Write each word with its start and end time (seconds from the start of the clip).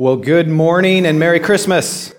Well, 0.00 0.16
good 0.16 0.48
morning 0.48 1.04
and 1.04 1.18
Merry 1.18 1.40
Christmas. 1.40 2.14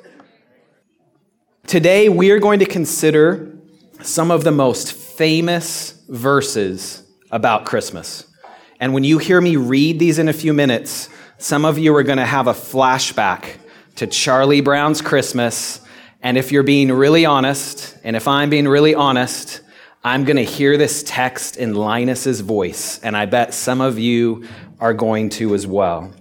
Today 1.65 2.09
we 2.09 2.29
are 2.29 2.37
going 2.37 2.59
to 2.59 2.65
consider 2.67 3.57
some 4.03 4.29
of 4.29 4.43
the 4.43 4.51
most 4.51 4.93
famous 4.93 5.99
verses 6.07 7.01
about 7.31 7.65
Christmas. 7.65 8.27
And 8.79 8.93
when 8.93 9.03
you 9.03 9.17
hear 9.17 9.41
me 9.41 9.55
read 9.55 9.97
these 9.97 10.19
in 10.19 10.27
a 10.27 10.31
few 10.31 10.53
minutes, 10.53 11.09
some 11.39 11.65
of 11.65 11.79
you 11.79 11.95
are 11.95 12.03
going 12.03 12.19
to 12.19 12.25
have 12.25 12.45
a 12.45 12.53
flashback 12.53 13.55
to 13.95 14.05
Charlie 14.05 14.61
Brown's 14.61 15.01
Christmas. 15.01 15.81
And 16.21 16.37
if 16.37 16.51
you're 16.51 16.61
being 16.61 16.91
really 16.91 17.25
honest, 17.25 17.97
and 18.03 18.15
if 18.15 18.27
I'm 18.27 18.51
being 18.51 18.67
really 18.67 18.93
honest, 18.93 19.61
I'm 20.03 20.23
going 20.23 20.37
to 20.37 20.45
hear 20.45 20.77
this 20.77 21.01
text 21.01 21.57
in 21.57 21.73
Linus's 21.73 22.41
voice. 22.41 22.99
And 22.99 23.17
I 23.17 23.25
bet 23.25 23.55
some 23.55 23.81
of 23.81 23.97
you 23.97 24.47
are 24.79 24.93
going 24.93 25.29
to 25.29 25.55
as 25.55 25.65
well. 25.65 26.13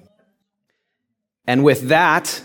And 1.50 1.64
with 1.64 1.88
that, 1.88 2.40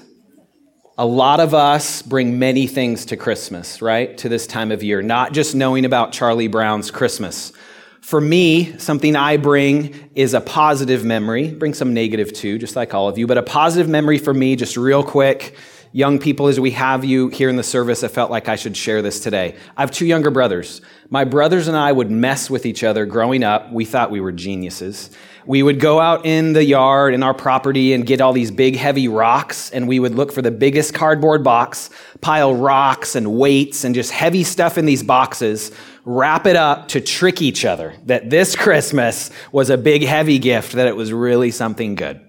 a 0.97 1.05
lot 1.05 1.39
of 1.39 1.53
us 1.53 2.01
bring 2.01 2.39
many 2.39 2.65
things 2.65 3.05
to 3.05 3.15
Christmas, 3.15 3.79
right? 3.79 4.17
To 4.17 4.29
this 4.29 4.47
time 4.47 4.71
of 4.71 4.81
year, 4.81 5.03
not 5.03 5.31
just 5.31 5.53
knowing 5.53 5.85
about 5.85 6.11
Charlie 6.11 6.47
Brown's 6.47 6.89
Christmas. 6.89 7.53
For 8.01 8.19
me, 8.19 8.75
something 8.79 9.15
I 9.15 9.37
bring 9.37 10.09
is 10.15 10.33
a 10.33 10.41
positive 10.41 11.05
memory, 11.05 11.51
bring 11.51 11.75
some 11.75 11.93
negative 11.93 12.33
too, 12.33 12.57
just 12.57 12.75
like 12.75 12.95
all 12.95 13.07
of 13.07 13.19
you, 13.19 13.27
but 13.27 13.37
a 13.37 13.43
positive 13.43 13.87
memory 13.87 14.17
for 14.17 14.33
me, 14.33 14.55
just 14.55 14.75
real 14.75 15.03
quick. 15.03 15.55
Young 15.91 16.17
people, 16.17 16.47
as 16.47 16.59
we 16.59 16.71
have 16.71 17.05
you 17.05 17.27
here 17.27 17.47
in 17.47 17.57
the 17.57 17.63
service, 17.63 18.03
I 18.03 18.07
felt 18.07 18.31
like 18.31 18.49
I 18.49 18.55
should 18.55 18.75
share 18.75 19.03
this 19.03 19.19
today. 19.19 19.55
I 19.77 19.81
have 19.81 19.91
two 19.91 20.07
younger 20.07 20.31
brothers. 20.31 20.81
My 21.11 21.25
brothers 21.25 21.67
and 21.67 21.77
I 21.77 21.91
would 21.91 22.09
mess 22.09 22.49
with 22.49 22.65
each 22.65 22.83
other 22.83 23.05
growing 23.05 23.43
up. 23.43 23.71
We 23.71 23.85
thought 23.85 24.09
we 24.09 24.19
were 24.19 24.31
geniuses 24.31 25.11
we 25.47 25.61
would 25.61 25.79
go 25.79 25.99
out 25.99 26.25
in 26.25 26.53
the 26.53 26.63
yard 26.63 27.13
in 27.13 27.23
our 27.23 27.33
property 27.33 27.93
and 27.93 28.05
get 28.05 28.21
all 28.21 28.33
these 28.33 28.51
big 28.51 28.75
heavy 28.75 29.07
rocks 29.07 29.69
and 29.71 29.87
we 29.87 29.99
would 29.99 30.15
look 30.15 30.31
for 30.31 30.41
the 30.41 30.51
biggest 30.51 30.93
cardboard 30.93 31.43
box 31.43 31.89
pile 32.21 32.53
rocks 32.55 33.15
and 33.15 33.37
weights 33.37 33.83
and 33.83 33.93
just 33.93 34.11
heavy 34.11 34.43
stuff 34.43 34.77
in 34.77 34.85
these 34.85 35.03
boxes 35.03 35.71
wrap 36.03 36.45
it 36.45 36.55
up 36.55 36.87
to 36.87 37.01
trick 37.01 37.41
each 37.41 37.65
other 37.65 37.93
that 38.05 38.29
this 38.29 38.55
christmas 38.55 39.29
was 39.51 39.69
a 39.69 39.77
big 39.77 40.03
heavy 40.03 40.39
gift 40.39 40.73
that 40.73 40.87
it 40.87 40.95
was 40.95 41.13
really 41.13 41.51
something 41.51 41.95
good 41.95 42.24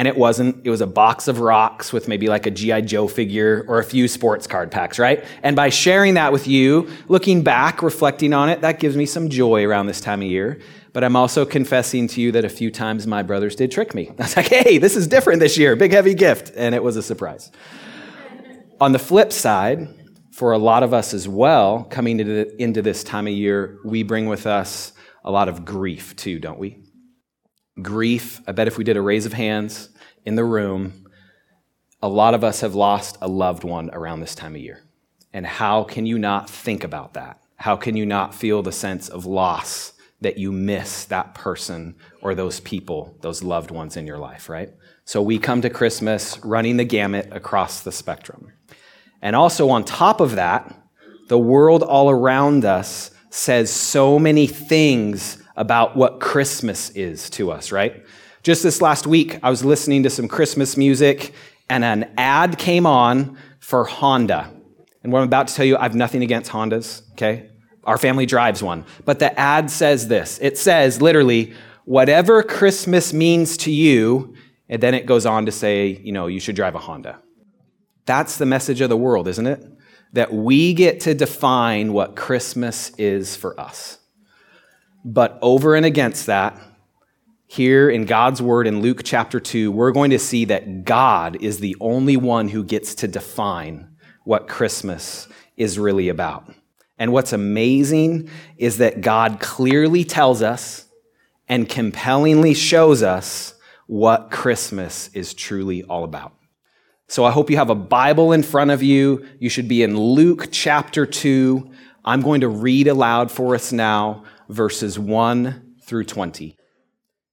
and 0.00 0.08
it 0.08 0.16
wasn't 0.16 0.56
it 0.64 0.70
was 0.70 0.80
a 0.80 0.86
box 0.86 1.28
of 1.28 1.40
rocks 1.40 1.92
with 1.92 2.08
maybe 2.08 2.26
like 2.26 2.46
a 2.46 2.50
gi 2.50 2.80
joe 2.80 3.06
figure 3.06 3.66
or 3.68 3.78
a 3.78 3.84
few 3.84 4.08
sports 4.08 4.46
card 4.46 4.70
packs 4.70 4.98
right 4.98 5.22
and 5.42 5.54
by 5.54 5.68
sharing 5.68 6.14
that 6.14 6.32
with 6.32 6.48
you 6.48 6.88
looking 7.08 7.42
back 7.42 7.82
reflecting 7.82 8.32
on 8.32 8.48
it 8.48 8.62
that 8.62 8.80
gives 8.80 8.96
me 8.96 9.04
some 9.04 9.28
joy 9.28 9.62
around 9.62 9.86
this 9.86 10.00
time 10.00 10.22
of 10.22 10.28
year 10.28 10.58
but 10.94 11.04
I'm 11.04 11.14
also 11.14 11.44
confessing 11.44 12.08
to 12.08 12.20
you 12.20 12.32
that 12.32 12.46
a 12.46 12.48
few 12.48 12.70
times 12.70 13.06
my 13.06 13.22
brothers 13.22 13.54
did 13.54 13.70
trick 13.70 13.94
me. 13.94 14.08
I 14.18 14.22
was 14.22 14.36
like, 14.36 14.48
hey, 14.48 14.78
this 14.78 14.96
is 14.96 15.06
different 15.06 15.38
this 15.38 15.56
year, 15.56 15.76
big 15.76 15.92
heavy 15.92 16.14
gift. 16.14 16.50
And 16.56 16.74
it 16.74 16.82
was 16.82 16.96
a 16.96 17.02
surprise. 17.02 17.52
On 18.80 18.90
the 18.90 18.98
flip 18.98 19.32
side, 19.32 19.86
for 20.32 20.50
a 20.50 20.58
lot 20.58 20.82
of 20.82 20.92
us 20.92 21.14
as 21.14 21.28
well, 21.28 21.84
coming 21.84 22.18
into, 22.18 22.60
into 22.60 22.82
this 22.82 23.04
time 23.04 23.28
of 23.28 23.32
year, 23.34 23.78
we 23.84 24.02
bring 24.02 24.26
with 24.26 24.48
us 24.48 24.92
a 25.24 25.30
lot 25.30 25.48
of 25.48 25.64
grief 25.64 26.16
too, 26.16 26.40
don't 26.40 26.58
we? 26.58 26.82
Grief, 27.82 28.40
I 28.46 28.52
bet 28.52 28.68
if 28.68 28.78
we 28.78 28.84
did 28.84 28.96
a 28.96 29.02
raise 29.02 29.26
of 29.26 29.32
hands 29.32 29.88
in 30.24 30.34
the 30.34 30.44
room, 30.44 31.06
a 32.02 32.08
lot 32.08 32.34
of 32.34 32.44
us 32.44 32.60
have 32.60 32.74
lost 32.74 33.18
a 33.20 33.28
loved 33.28 33.64
one 33.64 33.90
around 33.92 34.20
this 34.20 34.34
time 34.34 34.54
of 34.54 34.60
year. 34.60 34.82
And 35.32 35.46
how 35.46 35.84
can 35.84 36.06
you 36.06 36.18
not 36.18 36.50
think 36.50 36.82
about 36.82 37.14
that? 37.14 37.40
How 37.56 37.76
can 37.76 37.96
you 37.96 38.06
not 38.06 38.34
feel 38.34 38.62
the 38.62 38.72
sense 38.72 39.08
of 39.08 39.26
loss 39.26 39.92
that 40.20 40.38
you 40.38 40.52
miss 40.52 41.04
that 41.06 41.34
person 41.34 41.94
or 42.22 42.34
those 42.34 42.60
people, 42.60 43.16
those 43.20 43.42
loved 43.42 43.70
ones 43.70 43.96
in 43.96 44.06
your 44.06 44.18
life, 44.18 44.48
right? 44.48 44.70
So 45.04 45.22
we 45.22 45.38
come 45.38 45.62
to 45.62 45.70
Christmas 45.70 46.38
running 46.44 46.76
the 46.76 46.84
gamut 46.84 47.28
across 47.32 47.80
the 47.80 47.92
spectrum. 47.92 48.52
And 49.22 49.36
also, 49.36 49.68
on 49.68 49.84
top 49.84 50.20
of 50.20 50.36
that, 50.36 50.74
the 51.28 51.38
world 51.38 51.82
all 51.82 52.10
around 52.10 52.64
us 52.64 53.10
says 53.30 53.70
so 53.70 54.18
many 54.18 54.46
things 54.46 55.39
about 55.60 55.94
what 55.94 56.20
Christmas 56.20 56.88
is 56.90 57.28
to 57.28 57.52
us, 57.52 57.70
right? 57.70 58.02
Just 58.42 58.62
this 58.62 58.80
last 58.80 59.06
week, 59.06 59.38
I 59.42 59.50
was 59.50 59.62
listening 59.62 60.02
to 60.04 60.10
some 60.10 60.26
Christmas 60.26 60.74
music, 60.74 61.34
and 61.68 61.84
an 61.84 62.10
ad 62.16 62.56
came 62.56 62.86
on 62.86 63.36
for 63.58 63.84
Honda. 63.84 64.50
And 65.02 65.12
what 65.12 65.18
I'm 65.18 65.26
about 65.26 65.48
to 65.48 65.54
tell 65.54 65.66
you, 65.66 65.76
I 65.76 65.82
have 65.82 65.94
nothing 65.94 66.22
against 66.22 66.50
Hondas, 66.50 67.02
okay? 67.12 67.50
Our 67.84 67.98
family 67.98 68.24
drives 68.24 68.62
one. 68.62 68.86
But 69.04 69.18
the 69.18 69.38
ad 69.38 69.70
says 69.70 70.08
this 70.08 70.38
it 70.40 70.56
says 70.56 71.02
literally, 71.02 71.52
whatever 71.84 72.42
Christmas 72.42 73.12
means 73.12 73.58
to 73.58 73.70
you, 73.70 74.34
and 74.70 74.82
then 74.82 74.94
it 74.94 75.04
goes 75.04 75.26
on 75.26 75.44
to 75.44 75.52
say, 75.52 76.00
you 76.02 76.12
know, 76.12 76.26
you 76.26 76.40
should 76.40 76.56
drive 76.56 76.74
a 76.74 76.78
Honda. 76.78 77.20
That's 78.06 78.38
the 78.38 78.46
message 78.46 78.80
of 78.80 78.88
the 78.88 78.96
world, 78.96 79.28
isn't 79.28 79.46
it? 79.46 79.62
That 80.14 80.32
we 80.32 80.72
get 80.72 81.00
to 81.00 81.14
define 81.14 81.92
what 81.92 82.16
Christmas 82.16 82.92
is 82.96 83.36
for 83.36 83.60
us. 83.60 83.99
But 85.04 85.38
over 85.40 85.74
and 85.74 85.86
against 85.86 86.26
that, 86.26 86.60
here 87.46 87.90
in 87.90 88.04
God's 88.04 88.40
word 88.40 88.66
in 88.66 88.80
Luke 88.80 89.00
chapter 89.02 89.40
2, 89.40 89.72
we're 89.72 89.92
going 89.92 90.10
to 90.10 90.18
see 90.18 90.44
that 90.44 90.84
God 90.84 91.36
is 91.40 91.58
the 91.58 91.76
only 91.80 92.16
one 92.16 92.48
who 92.48 92.62
gets 92.62 92.94
to 92.96 93.08
define 93.08 93.96
what 94.24 94.46
Christmas 94.46 95.26
is 95.56 95.78
really 95.78 96.08
about. 96.08 96.54
And 96.98 97.12
what's 97.12 97.32
amazing 97.32 98.28
is 98.56 98.78
that 98.78 99.00
God 99.00 99.40
clearly 99.40 100.04
tells 100.04 100.42
us 100.42 100.86
and 101.48 101.68
compellingly 101.68 102.54
shows 102.54 103.02
us 103.02 103.54
what 103.86 104.30
Christmas 104.30 105.08
is 105.14 105.34
truly 105.34 105.82
all 105.82 106.04
about. 106.04 106.34
So 107.08 107.24
I 107.24 107.32
hope 107.32 107.50
you 107.50 107.56
have 107.56 107.70
a 107.70 107.74
Bible 107.74 108.30
in 108.30 108.44
front 108.44 108.70
of 108.70 108.82
you. 108.82 109.26
You 109.40 109.48
should 109.48 109.66
be 109.66 109.82
in 109.82 109.98
Luke 109.98 110.48
chapter 110.52 111.04
2. 111.04 111.68
I'm 112.04 112.20
going 112.20 112.42
to 112.42 112.48
read 112.48 112.86
aloud 112.86 113.32
for 113.32 113.56
us 113.56 113.72
now 113.72 114.24
verses 114.50 114.98
1 114.98 115.76
through 115.80 116.04
20. 116.04 116.56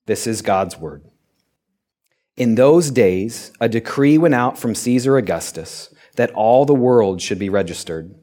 This 0.05 0.27
is 0.27 0.41
God's 0.41 0.77
word. 0.77 1.03
In 2.35 2.55
those 2.55 2.91
days, 2.91 3.51
a 3.59 3.67
decree 3.67 4.17
went 4.17 4.35
out 4.35 4.59
from 4.59 4.75
Caesar 4.75 5.17
Augustus 5.17 5.93
that 6.15 6.31
all 6.31 6.65
the 6.65 6.75
world 6.75 7.21
should 7.21 7.39
be 7.39 7.49
registered. 7.49 8.13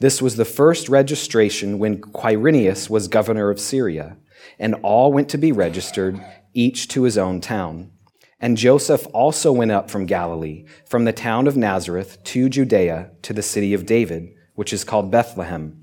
This 0.00 0.22
was 0.22 0.36
the 0.36 0.44
first 0.46 0.88
registration 0.88 1.78
when 1.78 2.00
Quirinius 2.00 2.88
was 2.88 3.08
governor 3.08 3.50
of 3.50 3.60
Syria, 3.60 4.16
and 4.58 4.74
all 4.76 5.12
went 5.12 5.28
to 5.30 5.38
be 5.38 5.52
registered, 5.52 6.18
each 6.54 6.88
to 6.88 7.02
his 7.02 7.18
own 7.18 7.40
town. 7.40 7.90
And 8.40 8.56
Joseph 8.56 9.06
also 9.12 9.52
went 9.52 9.72
up 9.72 9.90
from 9.90 10.06
Galilee, 10.06 10.64
from 10.86 11.04
the 11.04 11.12
town 11.12 11.46
of 11.46 11.56
Nazareth 11.56 12.22
to 12.24 12.48
Judea, 12.48 13.10
to 13.22 13.32
the 13.32 13.42
city 13.42 13.74
of 13.74 13.84
David, 13.84 14.32
which 14.54 14.72
is 14.72 14.84
called 14.84 15.10
Bethlehem, 15.10 15.82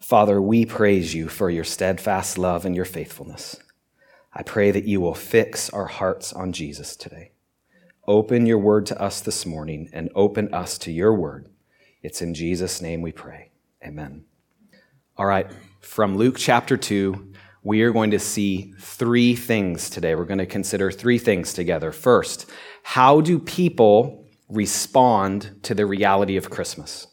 Father, 0.00 0.40
we 0.40 0.64
praise 0.64 1.14
you 1.14 1.28
for 1.28 1.50
your 1.50 1.64
steadfast 1.64 2.38
love 2.38 2.64
and 2.64 2.74
your 2.74 2.84
faithfulness. 2.84 3.56
I 4.32 4.42
pray 4.42 4.70
that 4.70 4.84
you 4.84 5.00
will 5.00 5.14
fix 5.14 5.68
our 5.70 5.86
hearts 5.86 6.32
on 6.32 6.52
Jesus 6.52 6.96
today. 6.96 7.32
Open 8.06 8.46
your 8.46 8.58
word 8.58 8.86
to 8.86 9.02
us 9.02 9.20
this 9.20 9.44
morning 9.44 9.90
and 9.92 10.08
open 10.14 10.54
us 10.54 10.78
to 10.78 10.92
your 10.92 11.14
word. 11.14 11.48
It's 12.02 12.22
in 12.22 12.32
Jesus' 12.32 12.80
name 12.80 13.02
we 13.02 13.12
pray. 13.12 13.50
Amen. 13.84 14.24
All 15.16 15.26
right, 15.26 15.50
from 15.80 16.16
Luke 16.16 16.36
chapter 16.38 16.76
2, 16.76 17.32
we 17.64 17.82
are 17.82 17.92
going 17.92 18.12
to 18.12 18.20
see 18.20 18.72
three 18.78 19.34
things 19.34 19.90
today. 19.90 20.14
We're 20.14 20.24
going 20.24 20.38
to 20.38 20.46
consider 20.46 20.90
three 20.90 21.18
things 21.18 21.52
together. 21.52 21.90
First, 21.90 22.48
how 22.82 23.20
do 23.20 23.38
people 23.38 24.24
respond 24.48 25.58
to 25.64 25.74
the 25.74 25.84
reality 25.84 26.36
of 26.36 26.50
Christmas? 26.50 27.08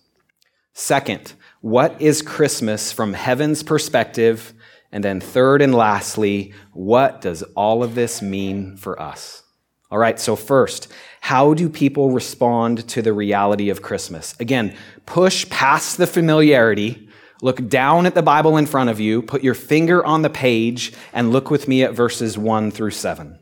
Second, 0.73 1.33
what 1.61 2.01
is 2.01 2.21
Christmas 2.21 2.91
from 2.91 3.13
heaven's 3.13 3.63
perspective? 3.63 4.53
And 4.91 5.03
then, 5.03 5.19
third 5.19 5.61
and 5.61 5.73
lastly, 5.75 6.53
what 6.71 7.21
does 7.21 7.43
all 7.55 7.83
of 7.83 7.95
this 7.95 8.21
mean 8.21 8.77
for 8.77 9.01
us? 9.01 9.43
All 9.91 9.97
right, 9.97 10.19
so 10.19 10.35
first, 10.35 10.91
how 11.21 11.53
do 11.53 11.69
people 11.69 12.11
respond 12.11 12.87
to 12.89 13.01
the 13.01 13.13
reality 13.13 13.69
of 13.69 13.81
Christmas? 13.81 14.35
Again, 14.39 14.75
push 15.05 15.49
past 15.49 15.97
the 15.97 16.07
familiarity, 16.07 17.09
look 17.41 17.67
down 17.67 18.05
at 18.05 18.15
the 18.15 18.21
Bible 18.21 18.57
in 18.57 18.65
front 18.65 18.89
of 18.89 18.99
you, 18.99 19.21
put 19.21 19.43
your 19.43 19.53
finger 19.53 20.05
on 20.05 20.21
the 20.21 20.29
page, 20.29 20.93
and 21.13 21.31
look 21.31 21.49
with 21.49 21.67
me 21.67 21.83
at 21.83 21.93
verses 21.93 22.37
1 22.37 22.71
through 22.71 22.91
7. 22.91 23.39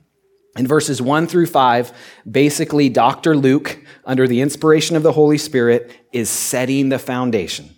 In 0.55 0.67
verses 0.67 1.01
1 1.01 1.27
through 1.27 1.47
5, 1.47 1.91
basically, 2.29 2.89
Dr. 2.89 3.35
Luke, 3.35 3.79
under 4.05 4.27
the 4.27 4.41
inspiration 4.41 4.95
of 4.95 5.03
the 5.03 5.13
Holy 5.13 5.37
Spirit, 5.37 5.91
is 6.11 6.29
setting 6.29 6.89
the 6.89 6.99
foundation 6.99 7.72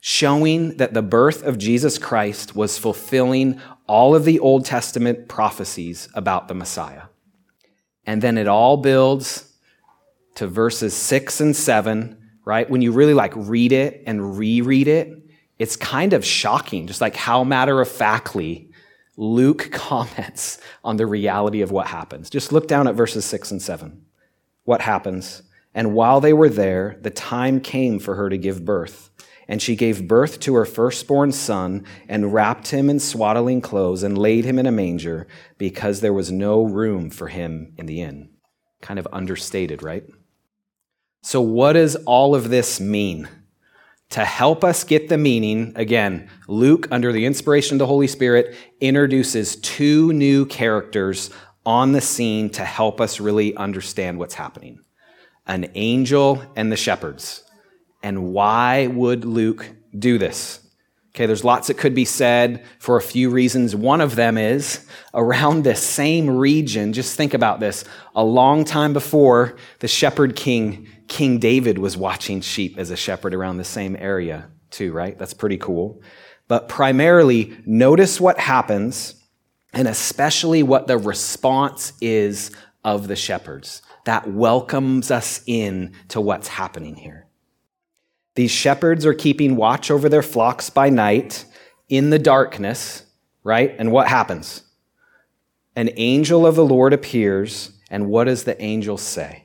showing 0.00 0.76
that 0.78 0.94
the 0.94 1.02
birth 1.02 1.42
of 1.44 1.58
Jesus 1.58 1.98
Christ 1.98 2.56
was 2.56 2.78
fulfilling 2.78 3.60
all 3.86 4.14
of 4.14 4.24
the 4.24 4.40
Old 4.40 4.64
Testament 4.64 5.28
prophecies 5.28 6.08
about 6.14 6.48
the 6.48 6.54
Messiah. 6.54 7.04
And 8.06 8.22
then 8.22 8.38
it 8.38 8.48
all 8.48 8.78
builds 8.78 9.52
to 10.36 10.46
verses 10.46 10.94
six 10.94 11.40
and 11.40 11.54
seven, 11.54 12.16
right? 12.44 12.68
When 12.68 12.80
you 12.80 12.92
really 12.92 13.14
like 13.14 13.32
read 13.36 13.72
it 13.72 14.02
and 14.06 14.38
reread 14.38 14.88
it, 14.88 15.16
it's 15.58 15.76
kind 15.76 16.14
of 16.14 16.24
shocking, 16.24 16.86
just 16.86 17.02
like 17.02 17.14
how 17.14 17.44
matter 17.44 17.80
of 17.80 17.88
factly 17.88 18.70
Luke 19.18 19.68
comments 19.72 20.58
on 20.82 20.96
the 20.96 21.06
reality 21.06 21.60
of 21.60 21.70
what 21.70 21.86
happens. 21.86 22.30
Just 22.30 22.52
look 22.52 22.66
down 22.66 22.88
at 22.88 22.94
verses 22.94 23.26
six 23.26 23.50
and 23.50 23.60
seven. 23.60 24.06
What 24.64 24.80
happens? 24.80 25.42
And 25.74 25.94
while 25.94 26.20
they 26.20 26.32
were 26.32 26.48
there, 26.48 26.98
the 27.02 27.10
time 27.10 27.60
came 27.60 27.98
for 27.98 28.14
her 28.14 28.30
to 28.30 28.38
give 28.38 28.64
birth. 28.64 29.09
And 29.50 29.60
she 29.60 29.74
gave 29.74 30.06
birth 30.06 30.38
to 30.40 30.54
her 30.54 30.64
firstborn 30.64 31.32
son 31.32 31.84
and 32.08 32.32
wrapped 32.32 32.68
him 32.68 32.88
in 32.88 33.00
swaddling 33.00 33.60
clothes 33.60 34.04
and 34.04 34.16
laid 34.16 34.44
him 34.44 34.60
in 34.60 34.66
a 34.66 34.70
manger 34.70 35.26
because 35.58 36.00
there 36.00 36.12
was 36.12 36.30
no 36.30 36.62
room 36.62 37.10
for 37.10 37.26
him 37.26 37.74
in 37.76 37.86
the 37.86 38.00
inn. 38.00 38.30
Kind 38.80 39.00
of 39.00 39.08
understated, 39.12 39.82
right? 39.82 40.04
So, 41.22 41.40
what 41.40 41.72
does 41.72 41.96
all 41.96 42.36
of 42.36 42.48
this 42.48 42.80
mean? 42.80 43.28
To 44.10 44.24
help 44.24 44.62
us 44.62 44.84
get 44.84 45.08
the 45.08 45.18
meaning, 45.18 45.72
again, 45.74 46.30
Luke, 46.46 46.86
under 46.92 47.12
the 47.12 47.26
inspiration 47.26 47.74
of 47.74 47.78
the 47.80 47.86
Holy 47.86 48.06
Spirit, 48.06 48.56
introduces 48.80 49.56
two 49.56 50.12
new 50.12 50.46
characters 50.46 51.30
on 51.66 51.90
the 51.90 52.00
scene 52.00 52.50
to 52.50 52.64
help 52.64 53.00
us 53.00 53.18
really 53.18 53.56
understand 53.56 54.18
what's 54.18 54.34
happening 54.34 54.84
an 55.46 55.68
angel 55.74 56.40
and 56.54 56.70
the 56.70 56.76
shepherds. 56.76 57.42
And 58.02 58.32
why 58.32 58.86
would 58.86 59.24
Luke 59.24 59.70
do 59.96 60.18
this? 60.18 60.60
Okay, 61.10 61.26
there's 61.26 61.44
lots 61.44 61.66
that 61.66 61.76
could 61.76 61.94
be 61.94 62.04
said 62.04 62.64
for 62.78 62.96
a 62.96 63.02
few 63.02 63.30
reasons. 63.30 63.74
One 63.74 64.00
of 64.00 64.14
them 64.14 64.38
is 64.38 64.86
around 65.12 65.64
this 65.64 65.82
same 65.82 66.30
region, 66.30 66.92
just 66.92 67.16
think 67.16 67.34
about 67.34 67.58
this. 67.58 67.84
A 68.14 68.22
long 68.22 68.64
time 68.64 68.92
before 68.92 69.56
the 69.80 69.88
shepherd 69.88 70.36
king, 70.36 70.86
King 71.08 71.38
David 71.38 71.78
was 71.78 71.96
watching 71.96 72.40
sheep 72.40 72.78
as 72.78 72.90
a 72.90 72.96
shepherd 72.96 73.34
around 73.34 73.56
the 73.56 73.64
same 73.64 73.96
area, 73.96 74.50
too, 74.70 74.92
right? 74.92 75.18
That's 75.18 75.34
pretty 75.34 75.58
cool. 75.58 76.00
But 76.46 76.68
primarily, 76.68 77.56
notice 77.66 78.20
what 78.20 78.38
happens 78.38 79.16
and 79.72 79.88
especially 79.88 80.62
what 80.62 80.86
the 80.86 80.98
response 80.98 81.92
is 82.00 82.52
of 82.84 83.08
the 83.08 83.16
shepherds. 83.16 83.82
That 84.04 84.30
welcomes 84.30 85.10
us 85.10 85.42
in 85.46 85.94
to 86.08 86.20
what's 86.20 86.48
happening 86.48 86.96
here. 86.96 87.26
These 88.34 88.50
shepherds 88.50 89.04
are 89.04 89.14
keeping 89.14 89.56
watch 89.56 89.90
over 89.90 90.08
their 90.08 90.22
flocks 90.22 90.70
by 90.70 90.88
night 90.88 91.44
in 91.88 92.10
the 92.10 92.18
darkness, 92.18 93.04
right? 93.42 93.74
And 93.78 93.90
what 93.92 94.08
happens? 94.08 94.62
An 95.76 95.90
angel 95.96 96.46
of 96.46 96.54
the 96.54 96.64
Lord 96.64 96.92
appears, 96.92 97.72
and 97.90 98.08
what 98.08 98.24
does 98.24 98.44
the 98.44 98.60
angel 98.62 98.96
say? 98.96 99.44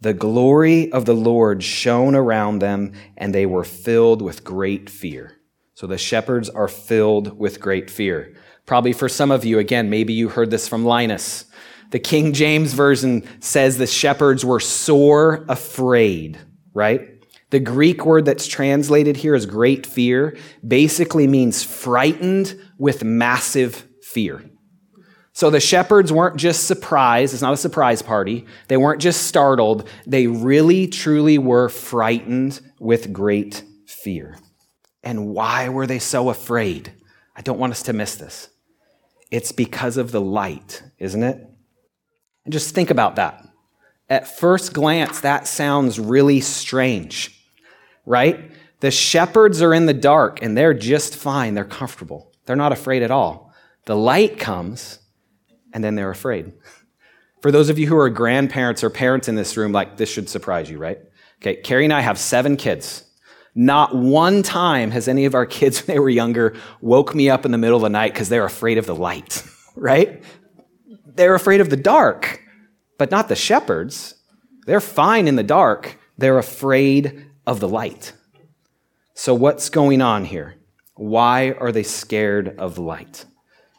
The 0.00 0.14
glory 0.14 0.90
of 0.92 1.04
the 1.04 1.14
Lord 1.14 1.62
shone 1.62 2.14
around 2.14 2.60
them, 2.60 2.92
and 3.18 3.34
they 3.34 3.44
were 3.44 3.64
filled 3.64 4.22
with 4.22 4.44
great 4.44 4.88
fear. 4.88 5.36
So 5.74 5.86
the 5.86 5.98
shepherds 5.98 6.48
are 6.48 6.68
filled 6.68 7.38
with 7.38 7.60
great 7.60 7.90
fear. 7.90 8.34
Probably 8.64 8.92
for 8.92 9.08
some 9.08 9.30
of 9.30 9.44
you, 9.44 9.58
again, 9.58 9.90
maybe 9.90 10.12
you 10.12 10.28
heard 10.28 10.50
this 10.50 10.68
from 10.68 10.84
Linus. 10.84 11.44
The 11.90 11.98
King 11.98 12.32
James 12.32 12.72
Version 12.72 13.28
says 13.40 13.76
the 13.76 13.86
shepherds 13.86 14.44
were 14.44 14.60
sore 14.60 15.44
afraid, 15.48 16.38
right? 16.72 17.19
The 17.50 17.60
Greek 17.60 18.06
word 18.06 18.24
that's 18.24 18.46
translated 18.46 19.16
here 19.16 19.34
as 19.34 19.44
great 19.44 19.84
fear 19.84 20.36
basically 20.66 21.26
means 21.26 21.64
frightened 21.64 22.56
with 22.78 23.02
massive 23.04 23.86
fear. 24.02 24.44
So 25.32 25.50
the 25.50 25.60
shepherds 25.60 26.12
weren't 26.12 26.36
just 26.36 26.66
surprised. 26.66 27.32
It's 27.32 27.42
not 27.42 27.52
a 27.52 27.56
surprise 27.58 28.02
party. 28.02 28.46
They 28.68 28.76
weren't 28.76 29.00
just 29.00 29.26
startled. 29.26 29.88
They 30.06 30.26
really, 30.26 30.86
truly 30.86 31.38
were 31.38 31.68
frightened 31.68 32.60
with 32.78 33.12
great 33.12 33.64
fear. 33.86 34.38
And 35.02 35.28
why 35.28 35.68
were 35.68 35.86
they 35.86 35.98
so 35.98 36.28
afraid? 36.28 36.92
I 37.34 37.42
don't 37.42 37.58
want 37.58 37.72
us 37.72 37.82
to 37.84 37.92
miss 37.92 38.16
this. 38.16 38.48
It's 39.30 39.52
because 39.52 39.96
of 39.96 40.12
the 40.12 40.20
light, 40.20 40.82
isn't 40.98 41.22
it? 41.22 41.48
And 42.44 42.52
just 42.52 42.74
think 42.74 42.90
about 42.90 43.16
that. 43.16 43.44
At 44.08 44.28
first 44.28 44.72
glance, 44.72 45.20
that 45.20 45.46
sounds 45.46 45.98
really 45.98 46.40
strange 46.40 47.39
right? 48.06 48.50
The 48.80 48.90
shepherds 48.90 49.62
are 49.62 49.74
in 49.74 49.86
the 49.86 49.94
dark 49.94 50.42
and 50.42 50.56
they're 50.56 50.74
just 50.74 51.14
fine. 51.14 51.54
They're 51.54 51.64
comfortable. 51.64 52.32
They're 52.46 52.56
not 52.56 52.72
afraid 52.72 53.02
at 53.02 53.10
all. 53.10 53.52
The 53.86 53.96
light 53.96 54.38
comes 54.38 54.98
and 55.72 55.84
then 55.84 55.94
they're 55.94 56.10
afraid. 56.10 56.52
For 57.42 57.50
those 57.50 57.70
of 57.70 57.78
you 57.78 57.86
who 57.86 57.96
are 57.96 58.10
grandparents 58.10 58.84
or 58.84 58.90
parents 58.90 59.28
in 59.28 59.34
this 59.34 59.56
room, 59.56 59.72
like 59.72 59.96
this 59.96 60.10
should 60.10 60.28
surprise 60.28 60.68
you, 60.70 60.78
right? 60.78 60.98
Okay, 61.40 61.56
Carrie 61.56 61.84
and 61.84 61.92
I 61.92 62.00
have 62.00 62.18
seven 62.18 62.56
kids. 62.56 63.04
Not 63.54 63.94
one 63.94 64.42
time 64.42 64.90
has 64.90 65.08
any 65.08 65.24
of 65.24 65.34
our 65.34 65.46
kids 65.46 65.80
when 65.86 65.94
they 65.94 66.00
were 66.00 66.10
younger 66.10 66.54
woke 66.80 67.14
me 67.14 67.30
up 67.30 67.44
in 67.44 67.50
the 67.52 67.58
middle 67.58 67.76
of 67.76 67.82
the 67.82 67.88
night 67.88 68.12
because 68.12 68.28
they're 68.28 68.44
afraid 68.44 68.78
of 68.78 68.86
the 68.86 68.94
light, 68.94 69.42
right? 69.74 70.22
They're 71.06 71.34
afraid 71.34 71.60
of 71.60 71.70
the 71.70 71.76
dark, 71.76 72.42
but 72.98 73.10
not 73.10 73.28
the 73.28 73.36
shepherds. 73.36 74.14
They're 74.66 74.80
fine 74.80 75.26
in 75.26 75.36
the 75.36 75.42
dark. 75.42 75.98
They're 76.18 76.38
afraid 76.38 77.29
of 77.50 77.58
the 77.58 77.68
light. 77.68 78.12
So, 79.12 79.34
what's 79.34 79.70
going 79.70 80.00
on 80.00 80.24
here? 80.24 80.54
Why 80.94 81.50
are 81.50 81.72
they 81.72 81.82
scared 81.82 82.56
of 82.58 82.78
light? 82.78 83.24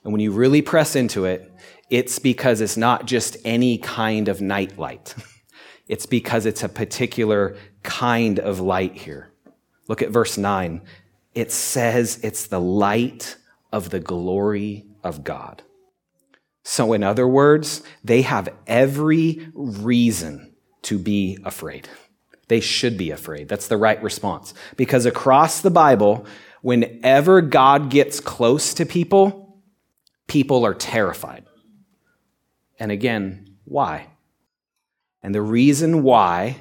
And 0.04 0.12
when 0.12 0.20
you 0.20 0.34
really 0.34 0.62
press 0.62 0.94
into 0.94 1.24
it, 1.24 1.50
it's 1.90 2.20
because 2.20 2.60
it's 2.60 2.76
not 2.76 3.06
just 3.06 3.38
any 3.46 3.78
kind 3.78 4.28
of 4.28 4.42
night 4.42 4.78
light. 4.78 5.16
It's 5.88 6.06
because 6.06 6.46
it's 6.46 6.64
a 6.64 6.70
particular 6.70 7.58
kind 7.84 8.40
of 8.40 8.62
light 8.62 8.96
here. 8.96 9.34
Look 9.90 10.02
at 10.02 10.10
verse 10.10 10.38
9. 10.38 10.82
It 11.36 11.52
says 11.52 12.18
it's 12.24 12.48
the 12.48 12.62
light 12.62 13.36
of 13.74 13.90
the 13.90 14.00
glory 14.00 14.86
of 15.04 15.26
God. 15.26 15.64
So, 16.64 16.94
in 16.94 17.04
other 17.04 17.28
words, 17.28 17.84
they 18.06 18.22
have 18.22 18.54
every 18.68 19.50
reason 19.54 20.54
to 20.84 20.98
be 20.98 21.38
afraid. 21.44 21.90
They 22.52 22.60
should 22.60 22.98
be 22.98 23.12
afraid. 23.12 23.48
That's 23.48 23.70
the 23.70 23.78
right 23.78 24.04
response. 24.04 24.54
Because 24.76 25.06
across 25.06 25.62
the 25.62 25.72
Bible, 25.72 26.26
whenever 26.62 27.40
God 27.40 27.90
gets 27.90 28.20
close 28.20 28.74
to 28.74 28.86
people, 28.86 29.58
people 30.28 30.66
are 30.66 30.74
terrified. 30.74 31.46
And 32.78 32.92
again, 32.92 33.56
why? 33.64 34.08
And 35.24 35.34
the 35.34 35.42
reason 35.42 36.04
why, 36.04 36.58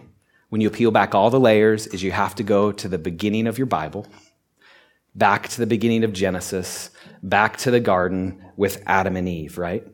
when 0.48 0.60
you 0.60 0.70
peel 0.70 0.92
back 0.92 1.12
all 1.12 1.28
the 1.28 1.40
layers, 1.40 1.88
is 1.88 2.04
you 2.04 2.12
have 2.12 2.36
to 2.36 2.44
go 2.44 2.70
to 2.70 2.86
the 2.86 2.96
beginning 2.96 3.48
of 3.48 3.58
your 3.58 3.66
Bible, 3.66 4.06
back 5.16 5.48
to 5.48 5.58
the 5.58 5.66
beginning 5.66 6.04
of 6.04 6.12
Genesis, 6.12 6.90
back 7.20 7.56
to 7.56 7.72
the 7.72 7.80
garden 7.80 8.40
with 8.56 8.80
Adam 8.86 9.16
and 9.16 9.28
Eve, 9.28 9.58
right? 9.58 9.84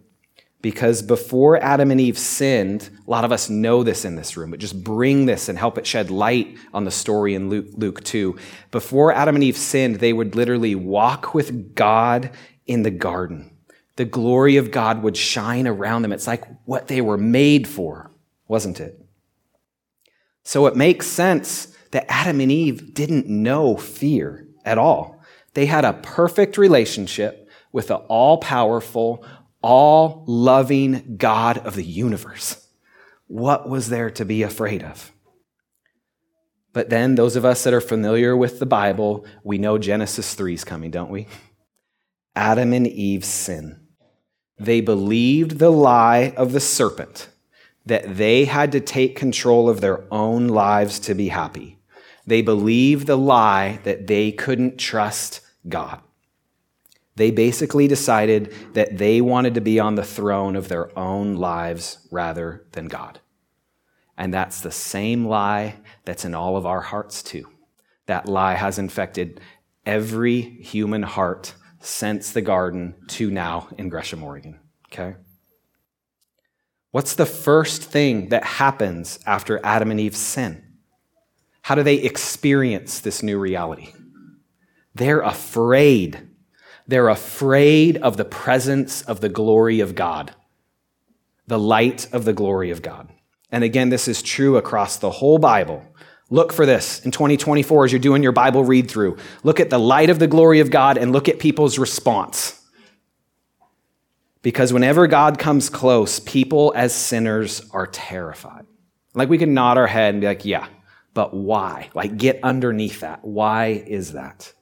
Because 0.67 1.01
before 1.01 1.63
Adam 1.63 1.93
and 1.93 2.01
Eve 2.01 2.19
sinned, 2.19 2.91
a 3.07 3.09
lot 3.09 3.25
of 3.25 3.31
us 3.31 3.49
know 3.49 3.85
this 3.85 4.05
in 4.05 4.17
this 4.17 4.37
room, 4.37 4.51
but 4.51 4.59
just 4.59 4.83
bring 4.83 5.25
this 5.25 5.49
and 5.49 5.57
help 5.57 5.79
it 5.79 5.87
shed 5.87 6.11
light 6.11 6.59
on 6.75 6.83
the 6.83 6.91
story 6.91 7.37
in 7.37 7.49
Luke, 7.49 7.69
Luke 7.77 8.03
2. 8.03 8.37
Before 8.73 9.13
Adam 9.13 9.37
and 9.37 9.45
Eve 9.45 9.57
sinned, 9.57 10.01
they 10.01 10.13
would 10.13 10.35
literally 10.35 10.75
walk 10.75 11.35
with 11.35 11.77
God 11.77 12.33
in 12.67 12.83
the 12.83 12.91
garden. 12.91 13.57
The 13.95 14.07
glory 14.07 14.57
of 14.57 14.73
God 14.73 15.05
would 15.05 15.17
shine 15.17 15.69
around 15.69 16.03
them. 16.03 16.11
It's 16.11 16.27
like 16.27 16.43
what 16.65 16.89
they 16.89 17.01
were 17.01 17.17
made 17.17 17.69
for, 17.69 18.11
wasn't 18.49 18.81
it? 18.81 19.01
So 20.43 20.67
it 20.67 20.75
makes 20.75 21.07
sense 21.07 21.67
that 21.93 22.11
Adam 22.11 22.41
and 22.41 22.51
Eve 22.51 22.93
didn't 22.93 23.29
know 23.29 23.77
fear 23.77 24.49
at 24.65 24.79
all. 24.79 25.23
They 25.55 25.67
had 25.67 25.85
a 25.85 25.93
perfect 25.93 26.59
relationship 26.59 27.49
with 27.71 27.89
the 27.89 27.97
all 27.97 28.39
powerful, 28.39 29.23
all 29.67 30.23
loving 30.29 31.17
God 31.17 31.59
of 31.59 31.75
the 31.75 31.83
universe. 31.83 32.69
What 33.27 33.69
was 33.69 33.89
there 33.89 34.11
to 34.11 34.25
be 34.25 34.45
afraid 34.45 34.85
of? 34.85 35.11
But 36.73 36.89
then, 36.89 37.17
those 37.17 37.35
of 37.35 37.45
us 37.45 37.65
that 37.65 37.75
are 37.75 37.81
familiar 37.81 38.37
with 38.37 38.61
the 38.61 38.67
Bible, 38.67 39.27
we 39.43 39.59
know 39.59 39.77
Genesis 39.77 40.35
3 40.35 40.55
is 40.55 40.63
coming, 40.63 40.93
don't 40.93 41.11
we? 41.11 41.27
Adam 42.37 42.73
and 42.73 42.87
Eve 42.87 43.25
sin. 43.25 43.81
They 44.57 44.81
believed 44.81 45.59
the 45.59 45.71
lie 45.71 46.33
of 46.37 46.53
the 46.53 46.61
serpent 46.61 47.29
that 47.87 48.17
they 48.17 48.45
had 48.45 48.71
to 48.71 48.81
take 48.81 49.17
control 49.17 49.69
of 49.69 49.81
their 49.81 50.05
own 50.13 50.47
lives 50.47 51.01
to 51.01 51.15
be 51.15 51.29
happy. 51.29 51.79
They 52.25 52.41
believed 52.41 53.09
the 53.09 53.19
lie 53.19 53.81
that 53.83 54.07
they 54.07 54.31
couldn't 54.31 54.79
trust 54.79 55.41
God. 55.69 56.01
They 57.17 57.31
basically 57.31 57.89
decided 57.89 58.55
that 58.75 58.99
they 58.99 59.21
wanted 59.21 59.55
to 59.55 59.61
be 59.61 59.81
on 59.81 59.95
the 59.95 60.05
throne 60.05 60.55
of 60.55 60.69
their 60.69 60.97
own 60.99 61.37
lives 61.37 62.07
rather 62.11 62.67
than 62.73 62.89
God. 62.89 63.21
And 64.19 64.33
that's 64.33 64.61
the 64.61 64.71
same 64.71 65.27
lie 65.27 65.77
that's 66.05 66.25
in 66.25 66.35
all 66.35 66.57
of 66.57 66.67
our 66.67 66.81
hearts, 66.81 67.23
too. 67.23 67.49
That 68.07 68.29
lie 68.29 68.55
has 68.55 68.79
infected 68.79 69.41
every 69.85 70.41
human 70.41 71.03
heart 71.03 71.55
since 71.81 72.33
the 72.33 72.43
garden 72.43 72.95
to 73.09 73.31
now 73.31 73.69
in 73.79 73.89
Gresham, 73.89 74.23
Oregon. 74.23 74.61
Okay? 74.87 75.17
What's 76.91 77.15
the 77.15 77.27
first 77.27 77.83
thing 77.83 78.29
that 78.29 78.45
happens 78.45 79.19
after 79.27 79.61
Adam 79.65 79.91
and 79.91 80.01
Eve 80.01 80.17
sin? 80.17 80.63
How 81.63 81.75
do 81.75 81.83
they 81.83 81.97
experience 81.97 83.01
this 83.01 83.23
new 83.23 83.39
reality? 83.39 83.93
They're 84.95 85.21
afraid 85.21 86.29
they're 86.87 87.09
afraid 87.09 87.97
of 87.99 88.17
the 88.17 88.25
presence 88.25 89.03
of 89.03 89.21
the 89.21 89.29
glory 89.29 89.81
of 89.81 89.95
God, 89.95 90.35
the 91.47 91.59
light 91.59 92.13
of 92.13 92.25
the 92.25 92.33
glory 92.33 92.71
of 92.71 92.83
God. 92.83 93.09
And 93.51 93.65
again, 93.65 93.89
this 93.89 94.09
is 94.09 94.23
true 94.23 94.57
across 94.57 94.97
the 94.97 95.11
whole 95.11 95.39
Bible. 95.39 95.85
Look 96.31 96.53
for 96.53 96.67
this 96.67 97.05
in 97.05 97.13
2024 97.13 97.85
as 97.85 97.93
you're 97.93 98.01
doing 98.01 98.23
your 98.23 98.33
Bible 98.33 98.65
read 98.65 98.91
through. 98.91 99.17
Look 99.45 99.61
at 99.61 99.71
the 99.71 99.79
light 99.79 100.11
of 100.11 100.19
the 100.19 100.27
glory 100.27 100.61
of 100.61 100.71
God 100.71 100.99
and 100.99 101.13
look 101.13 101.29
at 101.29 101.39
people's 101.39 101.79
response. 101.79 102.61
Because 104.43 104.73
whenever 104.73 105.07
God 105.07 105.39
comes 105.39 105.69
close, 105.69 106.21
people 106.21 106.73
as 106.77 106.95
sinners 106.95 107.69
are 107.73 107.87
terrified. 107.87 108.67
Like 109.15 109.29
we 109.29 109.39
can 109.39 109.55
nod 109.55 109.79
our 109.79 109.87
head 109.87 110.15
and 110.15 110.21
be 110.21 110.27
like, 110.27 110.45
yeah, 110.45 110.67
but 111.15 111.35
why? 111.35 111.91
Like 111.95 112.17
get 112.17 112.41
underneath 112.43 113.01
that. 113.01 113.25
Why 113.25 113.69
is 113.69 114.13
that? 114.13 114.53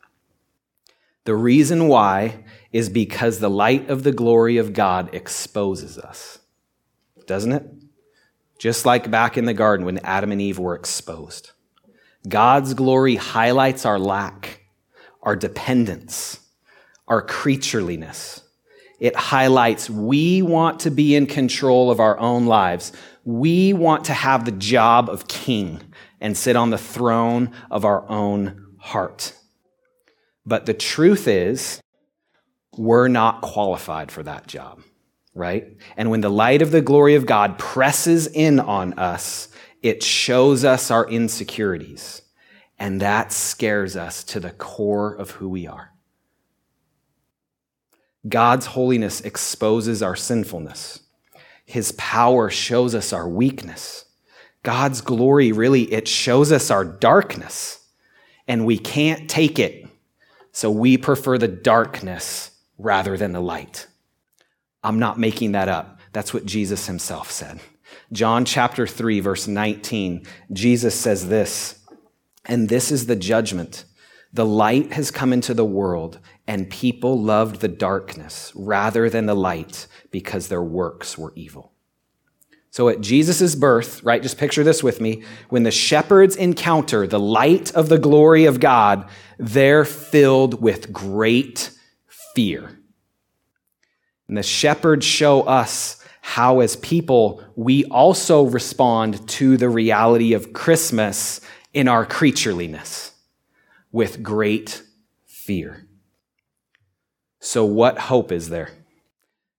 The 1.25 1.35
reason 1.35 1.89
why 1.89 2.45
is 2.71 2.89
because 2.91 3.39
the 3.39 3.51
light 3.51 3.89
of 3.89 4.03
the 4.03 4.13
glory 4.13 4.59
of 4.59 4.75
God 4.75 5.15
exposes 5.15 5.99
us, 5.99 6.39
doesn't 7.27 7.53
it? 7.53 7.67
Just 8.59 8.85
like 8.85 9.11
back 9.11 9.39
in 9.39 9.47
the 9.47 9.55
garden 9.55 9.87
when 9.87 9.99
Adam 9.99 10.33
and 10.33 10.41
Eve 10.41 10.59
were 10.59 10.75
exposed. 10.75 11.53
God's 12.29 12.75
glory 12.75 13.17
highlights 13.17 13.87
our 13.87 13.99
lack, 13.99 14.61
our 15.23 15.35
dependence, 15.35 16.41
our 17.09 17.25
creatureliness. 17.25 18.43
It 19.01 19.17
highlights 19.17 19.91
we 19.91 20.43
want 20.43 20.81
to 20.81 20.91
be 20.91 21.15
in 21.15 21.27
control 21.27 21.91
of 21.91 22.01
our 22.01 22.19
own 22.19 22.47
lives. 22.47 22.93
We 23.25 23.73
want 23.73 24.05
to 24.07 24.15
have 24.15 24.45
the 24.45 24.53
job 24.53 25.09
of 25.09 25.29
king 25.29 25.81
and 26.21 26.37
sit 26.37 26.57
on 26.57 26.71
the 26.71 26.79
throne 26.79 27.51
of 27.71 27.85
our 27.85 28.09
own 28.09 28.75
heart. 28.79 29.35
But 30.47 30.67
the 30.67 30.75
truth 30.75 31.27
is, 31.27 31.81
we're 32.77 33.09
not 33.09 33.41
qualified 33.41 34.11
for 34.11 34.23
that 34.23 34.47
job, 34.47 34.83
right? 35.35 35.77
And 35.97 36.11
when 36.11 36.21
the 36.21 36.31
light 36.31 36.61
of 36.61 36.71
the 36.71 36.83
glory 36.83 37.15
of 37.15 37.27
God 37.27 37.59
presses 37.59 38.27
in 38.27 38.61
on 38.61 38.95
us, 38.95 39.49
it 39.83 40.03
shows 40.03 40.65
us 40.65 40.91
our 40.91 41.09
insecurities. 41.09 42.23
And 42.79 43.01
that 43.01 43.33
scares 43.33 43.97
us 43.97 44.25
to 44.25 44.41
the 44.41 44.51
core 44.51 45.15
of 45.15 45.33
who 45.33 45.49
we 45.49 45.67
are. 45.67 45.93
God's 48.27 48.67
holiness 48.67 49.21
exposes 49.21 50.03
our 50.03 50.17
sinfulness. 50.17 51.01
His 51.67 51.93
power 51.93 52.51
shows 52.51 52.95
us 52.95 53.13
our 53.13 53.29
weakness. 53.29 54.07
God's 54.63 55.01
glory 55.03 55.53
really, 55.53 55.83
it 55.93 56.09
shows 56.09 56.51
us 56.51 56.71
our 56.71 56.85
darkness. 56.85 57.87
And 58.49 58.67
we 58.67 58.79
can't 58.79 59.29
take 59.29 59.59
it 59.59 59.84
so 60.55 60.71
we 60.71 60.97
prefer 60.97 61.37
the 61.37 61.49
darkness 61.49 62.53
rather 62.79 63.17
than 63.17 63.33
the 63.33 63.41
light. 63.41 63.89
I'm 64.85 65.01
not 65.01 65.19
making 65.19 65.53
that 65.53 65.69
up. 65.69 65.99
That's 66.13 66.33
what 66.33 66.47
Jesus 66.47 66.87
himself 66.87 67.31
said. 67.33 67.59
John 68.13 68.45
chapter 68.45 68.87
3, 68.87 69.19
verse 69.19 69.49
19, 69.49 70.25
Jesus 70.53 70.95
says 70.95 71.29
this, 71.29 71.81
and 72.45 72.69
this 72.69 72.93
is 72.93 73.07
the 73.07 73.17
judgment. 73.17 73.85
The 74.33 74.47
light 74.47 74.93
has 74.93 75.11
come 75.11 75.33
into 75.33 75.55
the 75.55 75.65
world, 75.65 76.21
and 76.47 76.71
people 76.71 77.21
loved 77.21 77.61
the 77.61 77.69
darkness 77.69 78.53
rather 78.55 79.11
than 79.11 79.27
the 79.27 79.35
light 79.35 79.89
because 80.13 80.47
their 80.47 80.63
works 80.63 81.19
were 81.19 81.33
evil. 81.35 81.74
So 82.75 82.89
at 82.89 83.01
Jesus' 83.01 83.55
birth, 83.55 84.03
right, 84.03 84.21
just 84.21 84.37
picture 84.37 84.65
this 84.65 84.83
with 84.83 85.01
me. 85.01 85.23
When 85.49 85.63
the 85.63 85.71
shepherds 85.71 86.35
encounter 86.35 87.07
the 87.07 87.21
light 87.21 87.73
of 87.73 87.89
the 87.89 88.01
glory 88.01 88.47
of 88.47 88.59
God, 88.59 89.09
they're 89.39 89.85
filled 89.85 90.61
with 90.61 90.93
great 90.93 91.71
fear. 92.35 92.77
And 94.27 94.37
the 94.37 94.43
shepherds 94.43 95.07
show 95.07 95.43
us 95.43 96.05
how, 96.21 96.59
as 96.59 96.75
people, 96.75 97.45
we 97.55 97.85
also 97.85 98.43
respond 98.43 99.29
to 99.29 99.57
the 99.57 99.69
reality 99.69 100.33
of 100.33 100.53
Christmas 100.53 101.41
in 101.73 101.87
our 101.87 102.05
creatureliness 102.05 103.13
with 103.93 104.21
great 104.21 104.83
fear. 105.27 105.87
So, 107.39 107.65
what 107.65 107.99
hope 107.99 108.33
is 108.33 108.49
there? 108.49 108.71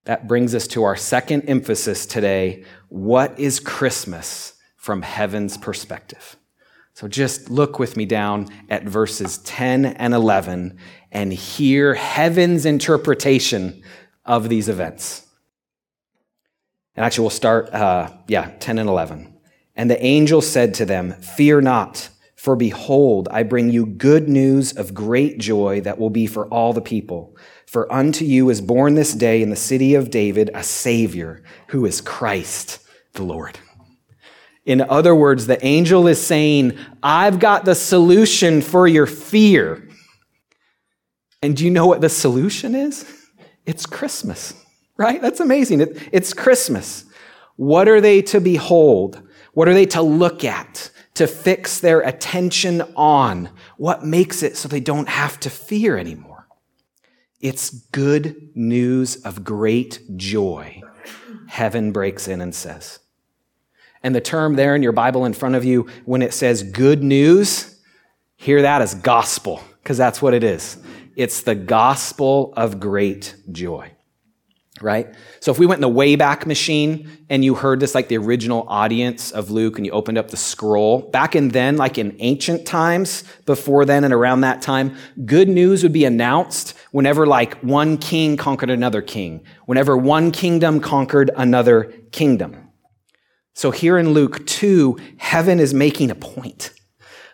That 0.05 0.27
brings 0.27 0.53
us 0.53 0.67
to 0.67 0.83
our 0.83 0.95
second 0.95 1.49
emphasis 1.49 2.05
today. 2.05 2.63
What 2.95 3.37
is 3.37 3.59
Christmas 3.59 4.53
from 4.77 5.01
heaven's 5.01 5.57
perspective? 5.57 6.37
So 6.93 7.09
just 7.09 7.49
look 7.49 7.77
with 7.77 7.97
me 7.97 8.05
down 8.05 8.47
at 8.69 8.85
verses 8.85 9.39
10 9.39 9.83
and 9.85 10.13
11 10.13 10.77
and 11.11 11.33
hear 11.33 11.93
heaven's 11.93 12.65
interpretation 12.65 13.83
of 14.23 14.47
these 14.47 14.69
events. 14.69 15.27
And 16.95 17.05
actually, 17.05 17.23
we'll 17.23 17.31
start, 17.31 17.69
uh, 17.73 18.11
yeah, 18.29 18.53
10 18.61 18.79
and 18.79 18.87
11. 18.87 19.35
And 19.75 19.91
the 19.91 20.01
angel 20.01 20.39
said 20.39 20.73
to 20.75 20.85
them, 20.85 21.11
Fear 21.15 21.59
not, 21.59 22.07
for 22.37 22.55
behold, 22.55 23.27
I 23.29 23.43
bring 23.43 23.71
you 23.71 23.85
good 23.85 24.29
news 24.29 24.71
of 24.71 24.93
great 24.93 25.37
joy 25.37 25.81
that 25.81 25.99
will 25.99 26.09
be 26.09 26.27
for 26.27 26.47
all 26.47 26.71
the 26.71 26.79
people. 26.79 27.35
For 27.67 27.91
unto 27.91 28.23
you 28.23 28.49
is 28.49 28.61
born 28.61 28.95
this 28.95 29.13
day 29.13 29.41
in 29.41 29.49
the 29.49 29.57
city 29.57 29.95
of 29.95 30.09
David 30.09 30.49
a 30.53 30.63
Savior, 30.63 31.43
who 31.67 31.85
is 31.85 31.99
Christ 31.99 32.83
the 33.15 33.23
Lord. 33.23 33.59
In 34.65 34.81
other 34.81 35.13
words, 35.13 35.47
the 35.47 35.63
angel 35.65 36.07
is 36.07 36.25
saying, 36.25 36.77
I've 37.03 37.39
got 37.39 37.65
the 37.65 37.75
solution 37.75 38.61
for 38.61 38.87
your 38.87 39.05
fear. 39.05 39.87
And 41.41 41.55
do 41.55 41.65
you 41.65 41.71
know 41.71 41.85
what 41.85 42.01
the 42.01 42.09
solution 42.09 42.73
is? 42.73 43.05
It's 43.65 43.85
Christmas, 43.85 44.53
right? 44.97 45.21
That's 45.21 45.39
amazing. 45.39 45.81
It, 45.81 46.09
it's 46.11 46.33
Christmas. 46.33 47.05
What 47.57 47.87
are 47.87 48.01
they 48.01 48.21
to 48.23 48.41
behold? 48.41 49.21
What 49.53 49.67
are 49.67 49.73
they 49.73 49.85
to 49.87 50.01
look 50.01 50.43
at? 50.43 50.89
to 51.15 51.27
fix 51.27 51.79
their 51.79 52.01
attention 52.01 52.81
on 52.95 53.49
what 53.77 54.05
makes 54.05 54.43
it 54.43 54.55
so 54.55 54.67
they 54.67 54.79
don't 54.79 55.09
have 55.09 55.39
to 55.39 55.49
fear 55.49 55.97
anymore. 55.97 56.47
It's 57.41 57.69
good 57.69 58.49
news 58.53 59.17
of 59.23 59.43
great 59.43 60.01
joy. 60.17 60.81
Heaven 61.47 61.91
breaks 61.91 62.27
in 62.27 62.41
and 62.41 62.53
says. 62.53 62.99
And 64.05 64.15
the 64.15 64.21
term 64.21 64.55
there 64.55 64.75
in 64.75 64.83
your 64.83 64.93
Bible 64.93 65.25
in 65.25 65.33
front 65.33 65.55
of 65.55 65.65
you, 65.65 65.87
when 66.05 66.21
it 66.21 66.33
says 66.33 66.63
good 66.63 67.03
news, 67.03 67.77
hear 68.37 68.61
that 68.61 68.81
as 68.81 68.95
gospel, 68.95 69.61
because 69.83 69.97
that's 69.97 70.21
what 70.21 70.33
it 70.33 70.43
is. 70.43 70.77
It's 71.17 71.41
the 71.41 71.55
gospel 71.55 72.53
of 72.55 72.79
great 72.79 73.35
joy 73.51 73.95
right? 74.81 75.15
So 75.39 75.51
if 75.51 75.59
we 75.59 75.65
went 75.65 75.77
in 75.77 75.89
the 75.89 75.95
Wayback 75.95 76.45
Machine 76.45 77.09
and 77.29 77.45
you 77.45 77.55
heard 77.55 77.79
this 77.79 77.95
like 77.95 78.09
the 78.09 78.17
original 78.17 78.65
audience 78.67 79.31
of 79.31 79.49
Luke 79.49 79.77
and 79.77 79.85
you 79.85 79.91
opened 79.91 80.17
up 80.17 80.29
the 80.29 80.37
scroll, 80.37 81.09
back 81.11 81.35
in 81.35 81.49
then, 81.49 81.77
like 81.77 81.97
in 81.97 82.15
ancient 82.19 82.65
times, 82.65 83.23
before 83.45 83.85
then 83.85 84.03
and 84.03 84.13
around 84.13 84.41
that 84.41 84.61
time, 84.61 84.95
good 85.25 85.47
news 85.47 85.81
would 85.83 85.93
be 85.93 86.03
announced 86.03 86.73
whenever 86.91 87.25
like 87.25 87.55
one 87.61 87.97
king 87.97 88.35
conquered 88.35 88.69
another 88.69 89.01
king, 89.01 89.43
whenever 89.65 89.95
one 89.95 90.31
kingdom 90.31 90.81
conquered 90.81 91.31
another 91.37 91.85
kingdom. 92.11 92.64
So 93.55 93.71
here 93.71 93.97
in 93.97 94.09
Luke 94.09 94.45
2, 94.45 94.97
heaven 95.15 95.61
is 95.61 95.73
making 95.73 96.11
a 96.11 96.15
point. 96.15 96.71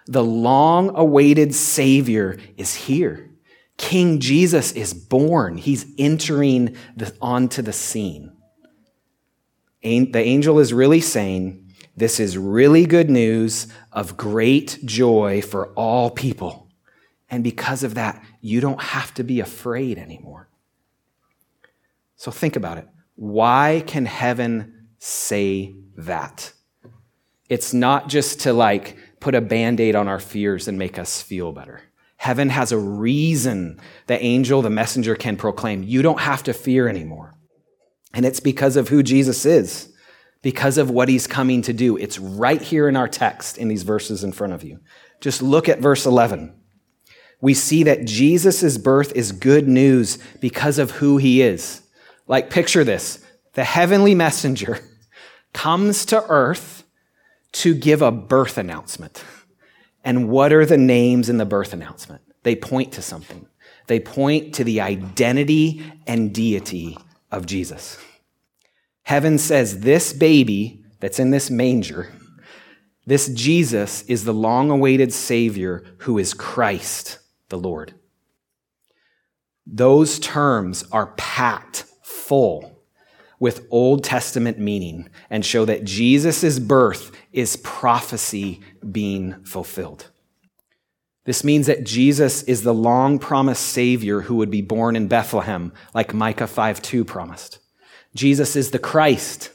The 0.06 0.24
long 0.24 0.96
awaited 0.96 1.56
Savior 1.56 2.38
is 2.58 2.76
here. 2.76 3.32
King 3.78 4.20
Jesus 4.20 4.72
is 4.74 4.94
born. 4.94 5.58
He's 5.58 5.88
entering 5.98 6.78
the, 6.96 7.12
onto 7.20 7.64
the 7.64 7.74
scene. 7.74 8.32
The 9.82 10.20
angel 10.20 10.60
is 10.60 10.72
really 10.72 11.02
saying, 11.02 11.74
This 11.98 12.20
is 12.20 12.38
really 12.38 12.86
good 12.86 13.10
news 13.10 13.66
of 13.92 14.16
great 14.16 14.78
joy 14.86 15.42
for 15.42 15.70
all 15.70 16.12
people. 16.12 16.70
And 17.32 17.44
because 17.44 17.82
of 17.82 17.96
that, 17.96 18.24
you 18.42 18.62
don't 18.62 18.82
have 18.82 19.12
to 19.16 19.24
be 19.24 19.40
afraid 19.40 19.98
anymore. 19.98 20.50
So 22.16 22.30
think 22.30 22.56
about 22.56 22.78
it. 22.78 22.88
Why 23.16 23.84
can 23.88 24.06
heaven 24.06 24.90
say 25.00 25.74
that? 25.98 26.54
It's 27.50 27.74
not 27.74 28.08
just 28.08 28.42
to 28.42 28.54
like 28.54 28.98
put 29.20 29.36
a 29.36 29.42
band 29.42 29.80
aid 29.80 29.96
on 29.96 30.08
our 30.08 30.20
fears 30.20 30.68
and 30.68 30.78
make 30.78 30.98
us 30.98 31.22
feel 31.22 31.52
better. 31.52 31.82
Heaven 32.18 32.50
has 32.50 32.72
a 32.72 32.78
reason 32.78 33.80
the 34.08 34.22
angel, 34.24 34.62
the 34.62 34.70
messenger 34.70 35.16
can 35.16 35.38
proclaim, 35.38 35.84
you 35.84 36.02
don't 36.02 36.20
have 36.20 36.44
to 36.44 36.54
fear 36.54 36.88
anymore. 36.88 37.34
And 38.14 38.26
it's 38.26 38.40
because 38.40 38.76
of 38.76 38.90
who 38.90 39.02
Jesus 39.02 39.46
is, 39.46 39.92
because 40.42 40.78
of 40.78 40.90
what 40.90 41.10
he's 41.10 41.28
coming 41.28 41.62
to 41.64 41.74
do. 41.74 41.98
It's 41.98 42.20
right 42.20 42.62
here 42.62 42.88
in 42.88 42.96
our 42.96 43.08
text 43.08 43.58
in 43.58 43.68
these 43.68 43.84
verses 43.84 44.24
in 44.24 44.34
front 44.34 44.54
of 44.54 44.64
you. 44.64 44.80
Just 45.20 45.42
look 45.42 45.70
at 45.70 45.80
verse 45.80 46.06
11. 46.06 46.54
We 47.42 47.54
see 47.54 47.84
that 47.84 48.06
Jesus' 48.06 48.78
birth 48.78 49.14
is 49.16 49.32
good 49.32 49.68
news 49.68 50.20
because 50.40 50.78
of 50.78 50.92
who 50.92 51.18
he 51.18 51.42
is. 51.42 51.82
Like, 52.28 52.50
picture 52.50 52.84
this 52.84 53.26
the 53.54 53.64
heavenly 53.64 54.16
messenger 54.16 54.80
comes 55.54 56.06
to 56.06 56.24
earth 56.30 56.84
to 57.54 57.74
give 57.74 58.02
a 58.02 58.12
birth 58.12 58.58
announcement. 58.58 59.24
And 60.04 60.30
what 60.30 60.54
are 60.54 60.66
the 60.66 60.78
names 60.78 61.30
in 61.30 61.38
the 61.38 61.46
birth 61.46 61.74
announcement? 61.74 62.22
They 62.44 62.56
point 62.56 62.92
to 62.94 63.02
something. 63.02 63.48
They 63.88 64.00
point 64.00 64.56
to 64.56 64.64
the 64.64 64.82
identity 64.82 65.84
and 66.08 66.34
deity 66.34 66.98
of 67.32 67.46
Jesus. 67.46 67.98
Heaven 69.04 69.38
says 69.38 69.82
this 69.82 70.14
baby 70.14 70.84
that's 71.00 71.20
in 71.20 71.32
this 71.32 71.50
manger, 71.50 72.12
this 73.06 73.30
Jesus 73.30 74.04
is 74.04 74.24
the 74.24 74.34
long 74.34 74.70
awaited 74.70 75.12
Savior 75.12 75.84
who 76.00 76.18
is 76.18 76.34
Christ 76.34 77.20
the 77.50 77.58
Lord. 77.58 77.94
Those 79.66 80.20
terms 80.20 80.84
are 80.92 81.14
packed 81.18 81.86
full 82.04 82.71
with 83.42 83.66
Old 83.72 84.04
Testament 84.04 84.60
meaning 84.60 85.10
and 85.28 85.44
show 85.44 85.66
that 85.66 85.84
Jesus' 85.84 86.60
birth 86.60 87.12
is 87.34 87.56
prophecy 87.58 88.62
being 88.92 89.44
fulfilled. 89.44 90.12
This 91.26 91.44
means 91.44 91.66
that 91.66 91.84
Jesus 91.84 92.44
is 92.44 92.62
the 92.62 92.74
long 92.74 93.18
promised 93.18 93.64
Savior 93.66 94.22
who 94.22 94.36
would 94.36 94.52
be 94.52 94.62
born 94.62 94.96
in 94.96 95.08
Bethlehem, 95.08 95.74
like 95.96 96.14
Micah 96.14 96.46
5 96.46 96.84
2 96.84 97.04
promised. 97.04 97.58
Jesus 98.14 98.56
is 98.56 98.70
the 98.70 98.80
Christ. 98.80 99.50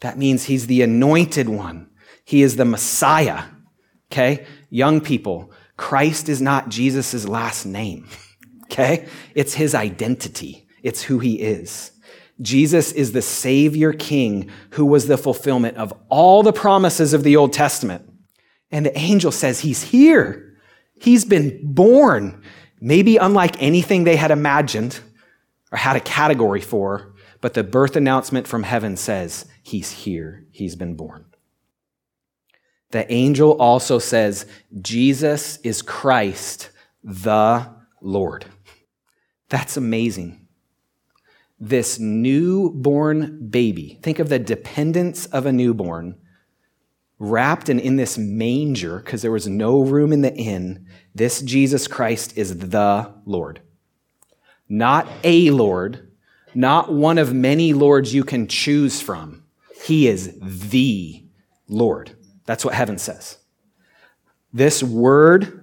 That 0.00 0.16
means 0.16 0.44
he's 0.44 0.68
the 0.68 0.82
anointed 0.82 1.48
one. 1.48 1.90
He 2.24 2.42
is 2.42 2.54
the 2.54 2.64
Messiah. 2.64 3.44
Okay? 4.12 4.46
Young 4.70 5.00
people, 5.00 5.50
Christ 5.76 6.28
is 6.28 6.40
not 6.40 6.68
Jesus' 6.68 7.28
last 7.28 7.66
name. 7.66 8.08
Okay? 8.70 9.08
It's 9.34 9.54
his 9.54 9.74
identity. 9.74 10.68
It's 10.82 11.00
who 11.00 11.20
he 11.20 11.40
is. 11.40 11.92
Jesus 12.40 12.92
is 12.92 13.12
the 13.12 13.22
Savior 13.22 13.92
King 13.92 14.50
who 14.70 14.86
was 14.86 15.06
the 15.06 15.18
fulfillment 15.18 15.76
of 15.76 15.92
all 16.08 16.42
the 16.42 16.52
promises 16.52 17.12
of 17.12 17.24
the 17.24 17.36
Old 17.36 17.52
Testament. 17.52 18.08
And 18.70 18.86
the 18.86 18.96
angel 18.96 19.32
says 19.32 19.60
he's 19.60 19.82
here. 19.82 20.56
He's 21.00 21.24
been 21.24 21.60
born, 21.62 22.42
maybe 22.80 23.16
unlike 23.16 23.60
anything 23.62 24.04
they 24.04 24.16
had 24.16 24.30
imagined 24.30 25.00
or 25.72 25.78
had 25.78 25.96
a 25.96 26.00
category 26.00 26.60
for, 26.60 27.14
but 27.40 27.54
the 27.54 27.64
birth 27.64 27.96
announcement 27.96 28.46
from 28.46 28.62
heaven 28.62 28.96
says 28.96 29.46
he's 29.62 29.90
here. 29.90 30.46
He's 30.50 30.76
been 30.76 30.94
born. 30.94 31.24
The 32.90 33.10
angel 33.12 33.52
also 33.60 33.98
says 33.98 34.46
Jesus 34.80 35.58
is 35.58 35.82
Christ, 35.82 36.70
the 37.02 37.68
Lord. 38.00 38.46
That's 39.48 39.76
amazing 39.76 40.47
this 41.60 41.98
newborn 41.98 43.48
baby, 43.48 43.98
think 44.02 44.18
of 44.18 44.28
the 44.28 44.38
dependence 44.38 45.26
of 45.26 45.46
a 45.46 45.52
newborn, 45.52 46.16
wrapped 47.18 47.68
and 47.68 47.80
in 47.80 47.96
this 47.96 48.16
manger, 48.16 48.98
because 48.98 49.22
there 49.22 49.32
was 49.32 49.48
no 49.48 49.80
room 49.80 50.12
in 50.12 50.20
the 50.20 50.34
inn, 50.34 50.86
this 51.14 51.42
Jesus 51.42 51.88
Christ 51.88 52.36
is 52.36 52.58
the 52.58 53.12
Lord. 53.24 53.60
Not 54.68 55.08
a 55.24 55.50
Lord, 55.50 56.12
not 56.54 56.92
one 56.92 57.18
of 57.18 57.34
many 57.34 57.72
Lords 57.72 58.14
you 58.14 58.22
can 58.22 58.46
choose 58.46 59.00
from. 59.00 59.42
He 59.84 60.06
is 60.06 60.38
the 60.40 61.24
Lord. 61.68 62.16
That's 62.46 62.64
what 62.64 62.74
heaven 62.74 62.98
says. 62.98 63.38
This 64.52 64.82
word 64.82 65.57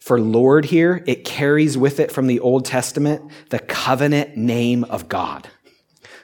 for 0.00 0.18
Lord 0.18 0.64
here, 0.64 1.04
it 1.06 1.24
carries 1.24 1.76
with 1.76 2.00
it 2.00 2.10
from 2.10 2.26
the 2.26 2.40
Old 2.40 2.64
Testament 2.64 3.30
the 3.50 3.58
covenant 3.58 4.36
name 4.36 4.84
of 4.84 5.08
God. 5.08 5.48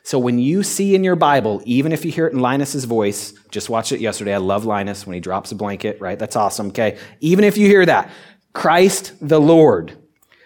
So 0.02 0.18
when 0.18 0.38
you 0.38 0.62
see 0.62 0.94
in 0.94 1.04
your 1.04 1.16
Bible, 1.16 1.60
even 1.64 1.92
if 1.92 2.04
you 2.04 2.10
hear 2.10 2.26
it 2.26 2.32
in 2.32 2.38
Linus's 2.38 2.84
voice, 2.84 3.34
just 3.50 3.68
watched 3.68 3.92
it 3.92 4.00
yesterday. 4.00 4.34
I 4.34 4.38
love 4.38 4.64
Linus 4.64 5.06
when 5.06 5.14
he 5.14 5.20
drops 5.20 5.52
a 5.52 5.56
blanket, 5.56 6.00
right? 6.00 6.18
That's 6.18 6.36
awesome, 6.36 6.68
okay? 6.68 6.98
Even 7.20 7.44
if 7.44 7.58
you 7.58 7.66
hear 7.66 7.84
that, 7.84 8.10
Christ 8.52 9.14
the 9.20 9.40
Lord. 9.40 9.98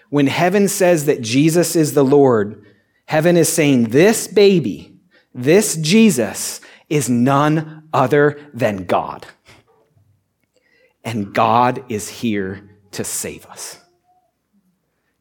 When 0.09 0.27
heaven 0.27 0.67
says 0.67 1.05
that 1.07 1.21
Jesus 1.21 1.77
is 1.77 1.93
the 1.93 2.03
Lord, 2.03 2.65
heaven 3.05 3.37
is 3.37 3.53
saying 3.53 3.91
this 3.91 4.27
baby, 4.27 4.99
this 5.35 5.77
Jesus 5.77 6.61
is 6.89 7.09
none 7.09 7.87
other 7.93 8.41
than 8.53 8.87
God. 8.87 9.27
And 11.05 11.33
God 11.33 11.85
is 11.89 12.09
here 12.09 12.70
to 12.93 13.05
save 13.05 13.47
us. 13.47 13.79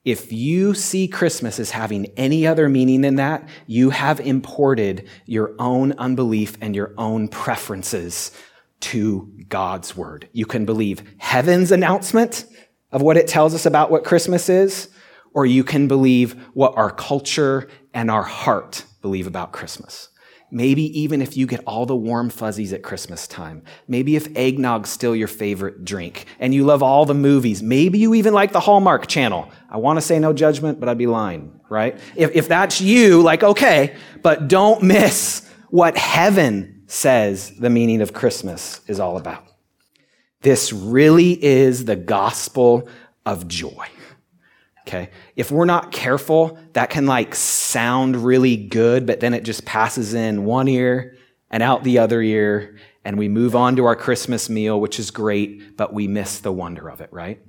If 0.06 0.32
you 0.32 0.74
see 0.74 1.08
Christmas 1.08 1.60
as 1.60 1.72
having 1.72 2.08
any 2.18 2.48
other 2.48 2.70
meaning 2.70 3.02
than 3.02 3.16
that, 3.16 3.48
you 3.68 3.90
have 3.90 4.20
imported 4.20 5.08
your 5.26 5.54
own 5.60 5.92
unbelief 5.94 6.58
and 6.62 6.76
your 6.76 6.94
own 6.98 7.28
preferences 7.28 8.32
to 8.80 9.32
God's 9.50 9.96
word. 9.96 10.30
You 10.32 10.46
can 10.46 10.66
believe 10.66 11.04
heaven's 11.18 11.72
announcement 11.72 12.46
of 12.92 13.02
what 13.02 13.18
it 13.18 13.28
tells 13.28 13.54
us 13.54 13.66
about 13.66 13.92
what 13.92 14.06
Christmas 14.06 14.50
is, 14.50 14.90
or 15.34 15.46
you 15.46 15.64
can 15.64 15.88
believe 15.88 16.34
what 16.54 16.76
our 16.76 16.92
culture 16.92 17.68
and 17.94 18.10
our 18.10 18.24
heart 18.24 18.86
believe 19.02 19.28
about 19.28 19.52
Christmas. 19.52 20.10
Maybe 20.52 21.00
even 21.00 21.22
if 21.22 21.38
you 21.38 21.46
get 21.46 21.62
all 21.66 21.86
the 21.86 21.96
warm 21.96 22.30
fuzzies 22.30 22.74
at 22.74 22.82
Christmas 22.82 23.28
time. 23.28 23.64
Maybe 23.88 24.16
if 24.16 24.34
eggnog's 24.34 24.90
still 24.90 25.16
your 25.16 25.28
favorite 25.28 25.86
drink 25.86 26.26
and 26.40 26.54
you 26.54 26.66
love 26.66 26.82
all 26.82 27.06
the 27.06 27.14
movies. 27.14 27.62
Maybe 27.62 28.00
you 28.00 28.16
even 28.16 28.34
like 28.34 28.52
the 28.52 28.60
Hallmark 28.60 29.08
channel. 29.08 29.52
I 29.70 29.78
want 29.78 29.98
to 29.98 30.02
say 30.02 30.18
no 30.18 30.34
judgment, 30.34 30.80
but 30.80 30.90
I'd 30.90 30.98
be 30.98 31.08
lying, 31.08 31.60
right? 31.70 32.00
If, 32.16 32.36
if 32.36 32.48
that's 32.48 32.82
you, 32.82 33.22
like, 33.22 33.44
okay, 33.44 33.96
but 34.24 34.48
don't 34.48 34.82
miss 34.82 35.48
what 35.70 35.98
heaven 35.98 36.84
says 36.88 37.52
the 37.60 37.70
meaning 37.70 38.02
of 38.02 38.14
Christmas 38.14 38.82
is 38.88 39.00
all 39.00 39.18
about. 39.18 39.44
This 40.42 40.74
really 40.74 41.44
is 41.44 41.86
the 41.86 41.96
gospel 41.96 42.90
of 43.26 43.48
joy. 43.48 43.88
Okay. 44.90 45.12
If 45.36 45.52
we're 45.52 45.66
not 45.66 45.92
careful, 45.92 46.58
that 46.74 46.90
can 46.90 47.06
like 47.06 47.36
sound 47.36 48.16
really 48.16 48.58
good, 48.58 49.06
but 49.06 49.20
then 49.20 49.36
it 49.36 49.44
just 49.44 49.64
passes 49.64 50.16
in 50.16 50.46
one 50.46 50.68
ear 50.68 51.16
and 51.52 51.62
out 51.62 51.84
the 51.84 52.00
other 52.00 52.24
ear. 52.24 52.76
and 53.06 53.18
we 53.18 53.30
move 53.30 53.56
on 53.56 53.76
to 53.76 53.86
our 53.86 53.96
Christmas 53.96 54.50
meal, 54.50 54.80
which 54.82 55.00
is 55.00 55.10
great, 55.10 55.78
but 55.78 55.94
we 55.94 56.08
miss 56.08 56.40
the 56.40 56.52
wonder 56.52 56.90
of 56.90 57.02
it, 57.02 57.10
right? 57.12 57.40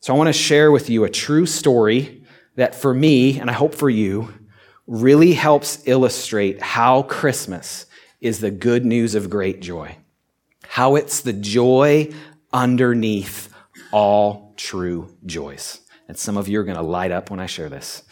So 0.00 0.14
I 0.14 0.16
want 0.16 0.28
to 0.28 0.32
share 0.32 0.72
with 0.72 0.90
you 0.90 1.04
a 1.04 1.10
true 1.10 1.46
story 1.46 2.24
that 2.56 2.74
for 2.74 2.92
me, 2.92 3.38
and 3.38 3.48
I 3.48 3.52
hope 3.52 3.74
for 3.74 3.88
you, 3.88 4.32
really 4.86 5.34
helps 5.34 5.86
illustrate 5.86 6.60
how 6.60 7.02
Christmas 7.02 7.86
is 8.20 8.40
the 8.40 8.50
good 8.50 8.84
news 8.84 9.14
of 9.14 9.30
great 9.30 9.60
joy. 9.60 9.96
How 10.66 10.96
it's 10.96 11.20
the 11.20 11.32
joy 11.32 12.10
underneath 12.52 13.54
all 13.92 14.54
true 14.56 15.16
joys. 15.26 15.80
And 16.10 16.18
some 16.18 16.36
of 16.36 16.48
you 16.48 16.58
are 16.58 16.64
going 16.64 16.76
to 16.76 16.82
light 16.82 17.12
up 17.12 17.30
when 17.30 17.38
I 17.38 17.46
share 17.46 17.68
this. 17.68 18.02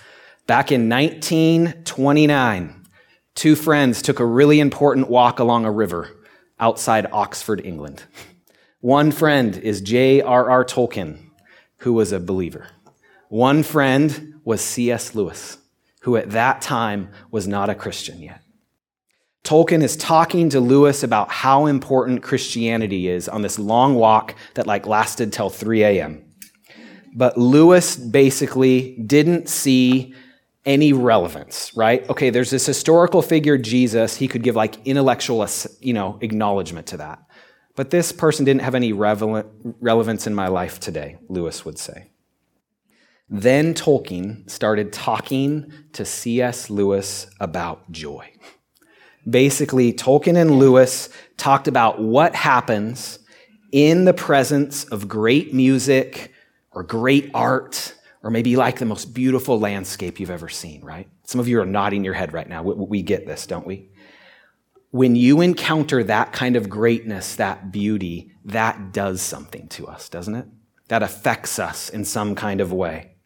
Back 0.46 0.70
in 0.70 0.88
1929, 0.88 2.86
two 3.34 3.56
friends 3.56 4.02
took 4.02 4.20
a 4.20 4.24
really 4.24 4.60
important 4.60 5.10
walk 5.10 5.40
along 5.40 5.64
a 5.64 5.72
river 5.72 6.08
outside 6.60 7.08
Oxford, 7.10 7.60
England. 7.66 8.04
One 8.80 9.10
friend 9.10 9.56
is 9.56 9.80
J.R.R. 9.80 10.64
Tolkien, 10.64 11.18
who 11.78 11.92
was 11.92 12.12
a 12.12 12.20
believer. 12.20 12.68
One 13.30 13.64
friend 13.64 14.34
was 14.44 14.60
C.S. 14.60 15.16
Lewis, 15.16 15.58
who 16.02 16.16
at 16.16 16.30
that 16.30 16.62
time 16.62 17.10
was 17.32 17.48
not 17.48 17.68
a 17.68 17.74
Christian 17.74 18.22
yet. 18.22 18.42
Tolkien 19.42 19.82
is 19.82 19.96
talking 19.96 20.50
to 20.50 20.60
Lewis 20.60 21.02
about 21.02 21.32
how 21.32 21.66
important 21.66 22.22
Christianity 22.22 23.08
is 23.08 23.28
on 23.28 23.42
this 23.42 23.58
long 23.58 23.96
walk 23.96 24.36
that 24.54 24.68
like 24.68 24.86
lasted 24.86 25.32
till 25.32 25.50
3 25.50 25.82
a.m. 25.82 26.27
But 27.14 27.36
Lewis 27.36 27.96
basically 27.96 28.96
didn't 28.96 29.48
see 29.48 30.14
any 30.66 30.92
relevance, 30.92 31.74
right? 31.74 32.08
Okay, 32.10 32.30
there's 32.30 32.50
this 32.50 32.66
historical 32.66 33.22
figure, 33.22 33.56
Jesus. 33.56 34.16
He 34.16 34.28
could 34.28 34.42
give 34.42 34.54
like 34.56 34.86
intellectual, 34.86 35.46
you 35.80 35.92
know, 35.94 36.18
acknowledgement 36.20 36.86
to 36.88 36.98
that. 36.98 37.22
But 37.74 37.90
this 37.90 38.12
person 38.12 38.44
didn't 38.44 38.62
have 38.62 38.74
any 38.74 38.92
relevance 38.92 40.26
in 40.26 40.34
my 40.34 40.48
life 40.48 40.80
today, 40.80 41.16
Lewis 41.28 41.64
would 41.64 41.78
say. 41.78 42.10
Then 43.30 43.72
Tolkien 43.74 44.48
started 44.50 44.92
talking 44.92 45.72
to 45.92 46.04
C.S. 46.04 46.70
Lewis 46.70 47.28
about 47.40 47.90
joy. 47.90 48.32
Basically, 49.28 49.92
Tolkien 49.92 50.36
and 50.36 50.58
Lewis 50.58 51.08
talked 51.36 51.68
about 51.68 52.00
what 52.00 52.34
happens 52.34 53.18
in 53.70 54.06
the 54.06 54.14
presence 54.14 54.84
of 54.84 55.06
great 55.08 55.52
music 55.54 56.32
or 56.78 56.84
great 56.84 57.28
art 57.34 57.92
or 58.22 58.30
maybe 58.30 58.54
like 58.54 58.78
the 58.78 58.84
most 58.84 59.12
beautiful 59.12 59.58
landscape 59.58 60.20
you've 60.20 60.30
ever 60.30 60.48
seen, 60.48 60.80
right? 60.84 61.08
Some 61.24 61.40
of 61.40 61.48
you 61.48 61.60
are 61.60 61.66
nodding 61.66 62.04
your 62.04 62.14
head 62.14 62.32
right 62.32 62.48
now. 62.48 62.62
We, 62.62 62.74
we 62.74 63.02
get 63.02 63.26
this, 63.26 63.48
don't 63.48 63.66
we? 63.66 63.90
When 64.92 65.16
you 65.16 65.40
encounter 65.40 66.04
that 66.04 66.32
kind 66.32 66.54
of 66.54 66.68
greatness, 66.68 67.34
that 67.34 67.72
beauty, 67.72 68.30
that 68.44 68.92
does 68.92 69.20
something 69.20 69.66
to 69.70 69.88
us, 69.88 70.08
doesn't 70.08 70.36
it? 70.36 70.46
That 70.86 71.02
affects 71.02 71.58
us 71.58 71.88
in 71.88 72.04
some 72.04 72.36
kind 72.36 72.60
of 72.60 72.72
way, 72.72 73.16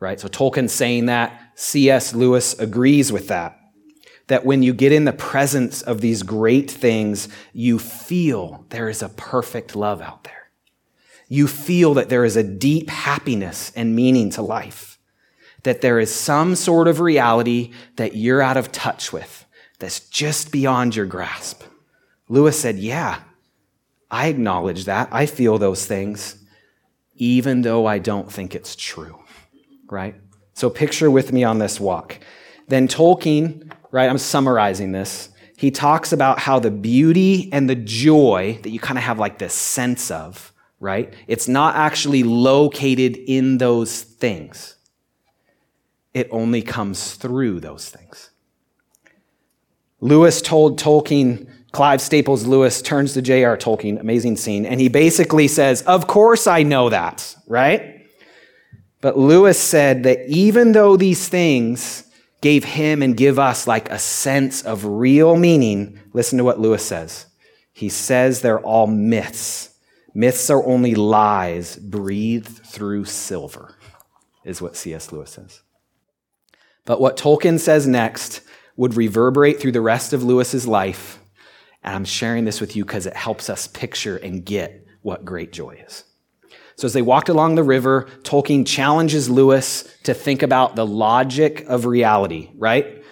right? 0.00 0.18
So 0.18 0.26
Tolkien's 0.26 0.72
saying 0.72 1.06
that. 1.06 1.40
C.S. 1.54 2.12
Lewis 2.12 2.58
agrees 2.58 3.12
with 3.12 3.28
that. 3.28 3.56
That 4.26 4.44
when 4.44 4.64
you 4.64 4.74
get 4.74 4.90
in 4.90 5.04
the 5.04 5.12
presence 5.12 5.80
of 5.80 6.00
these 6.00 6.24
great 6.24 6.68
things, 6.68 7.28
you 7.52 7.78
feel 7.78 8.66
there 8.70 8.88
is 8.88 9.00
a 9.00 9.08
perfect 9.10 9.76
love 9.76 10.00
out 10.00 10.24
there 10.24 10.39
you 11.32 11.46
feel 11.46 11.94
that 11.94 12.08
there 12.08 12.24
is 12.24 12.36
a 12.36 12.42
deep 12.42 12.90
happiness 12.90 13.72
and 13.76 13.94
meaning 13.94 14.30
to 14.30 14.42
life, 14.42 14.98
that 15.62 15.80
there 15.80 16.00
is 16.00 16.12
some 16.12 16.56
sort 16.56 16.88
of 16.88 16.98
reality 16.98 17.72
that 17.96 18.16
you're 18.16 18.42
out 18.42 18.56
of 18.56 18.72
touch 18.72 19.12
with, 19.12 19.46
that's 19.78 20.00
just 20.00 20.50
beyond 20.50 20.96
your 20.96 21.06
grasp. 21.06 21.62
Lewis 22.28 22.60
said, 22.60 22.78
Yeah, 22.78 23.20
I 24.10 24.26
acknowledge 24.26 24.86
that. 24.86 25.08
I 25.12 25.26
feel 25.26 25.56
those 25.56 25.86
things, 25.86 26.36
even 27.14 27.62
though 27.62 27.86
I 27.86 27.98
don't 27.98 28.30
think 28.30 28.56
it's 28.56 28.74
true, 28.74 29.20
right? 29.88 30.16
So 30.54 30.68
picture 30.68 31.12
with 31.12 31.32
me 31.32 31.44
on 31.44 31.60
this 31.60 31.78
walk. 31.78 32.18
Then 32.66 32.88
Tolkien, 32.88 33.70
right, 33.92 34.10
I'm 34.10 34.18
summarizing 34.18 34.90
this. 34.90 35.28
He 35.56 35.70
talks 35.70 36.12
about 36.12 36.40
how 36.40 36.58
the 36.58 36.72
beauty 36.72 37.48
and 37.52 37.70
the 37.70 37.76
joy 37.76 38.58
that 38.62 38.70
you 38.70 38.80
kind 38.80 38.98
of 38.98 39.04
have 39.04 39.20
like 39.20 39.38
this 39.38 39.54
sense 39.54 40.10
of 40.10 40.52
right? 40.80 41.12
It's 41.28 41.46
not 41.46 41.76
actually 41.76 42.22
located 42.22 43.16
in 43.16 43.58
those 43.58 44.02
things. 44.02 44.76
It 46.14 46.26
only 46.32 46.62
comes 46.62 47.14
through 47.14 47.60
those 47.60 47.88
things. 47.88 48.30
Lewis 50.00 50.40
told 50.40 50.80
Tolkien, 50.80 51.48
Clive 51.72 52.00
Staples 52.00 52.46
Lewis 52.46 52.82
turns 52.82 53.12
to 53.12 53.22
J.R. 53.22 53.56
Tolkien, 53.56 54.00
amazing 54.00 54.36
scene, 54.36 54.66
and 54.66 54.80
he 54.80 54.88
basically 54.88 55.46
says, 55.46 55.82
Of 55.82 56.06
course 56.06 56.46
I 56.46 56.62
know 56.62 56.88
that, 56.88 57.36
right? 57.46 58.06
But 59.02 59.16
Lewis 59.16 59.58
said 59.58 60.02
that 60.02 60.26
even 60.28 60.72
though 60.72 60.96
these 60.96 61.28
things 61.28 62.04
gave 62.40 62.64
him 62.64 63.02
and 63.02 63.16
give 63.16 63.38
us 63.38 63.66
like 63.66 63.90
a 63.90 63.98
sense 63.98 64.62
of 64.62 64.84
real 64.84 65.36
meaning, 65.36 66.00
listen 66.12 66.38
to 66.38 66.44
what 66.44 66.58
Lewis 66.58 66.84
says. 66.84 67.26
He 67.72 67.88
says 67.88 68.40
they're 68.40 68.60
all 68.60 68.86
myths 68.86 69.69
Myths 70.14 70.50
are 70.50 70.64
only 70.66 70.94
lies 70.94 71.76
breathed 71.76 72.66
through 72.66 73.04
silver, 73.04 73.76
is 74.44 74.60
what 74.60 74.76
C.S. 74.76 75.12
Lewis 75.12 75.30
says. 75.30 75.62
But 76.84 77.00
what 77.00 77.16
Tolkien 77.16 77.58
says 77.58 77.86
next 77.86 78.40
would 78.76 78.94
reverberate 78.94 79.60
through 79.60 79.72
the 79.72 79.80
rest 79.80 80.12
of 80.12 80.22
Lewis's 80.22 80.66
life. 80.66 81.18
And 81.82 81.94
I'm 81.94 82.04
sharing 82.04 82.44
this 82.44 82.60
with 82.60 82.76
you 82.76 82.84
because 82.84 83.06
it 83.06 83.16
helps 83.16 83.48
us 83.50 83.68
picture 83.68 84.16
and 84.16 84.44
get 84.44 84.86
what 85.02 85.24
great 85.24 85.52
joy 85.52 85.82
is. 85.86 86.04
So 86.76 86.86
as 86.86 86.94
they 86.94 87.02
walked 87.02 87.28
along 87.28 87.54
the 87.54 87.62
river, 87.62 88.08
Tolkien 88.22 88.66
challenges 88.66 89.28
Lewis 89.28 89.82
to 90.04 90.14
think 90.14 90.42
about 90.42 90.76
the 90.76 90.86
logic 90.86 91.64
of 91.68 91.84
reality, 91.84 92.50
right? 92.56 93.04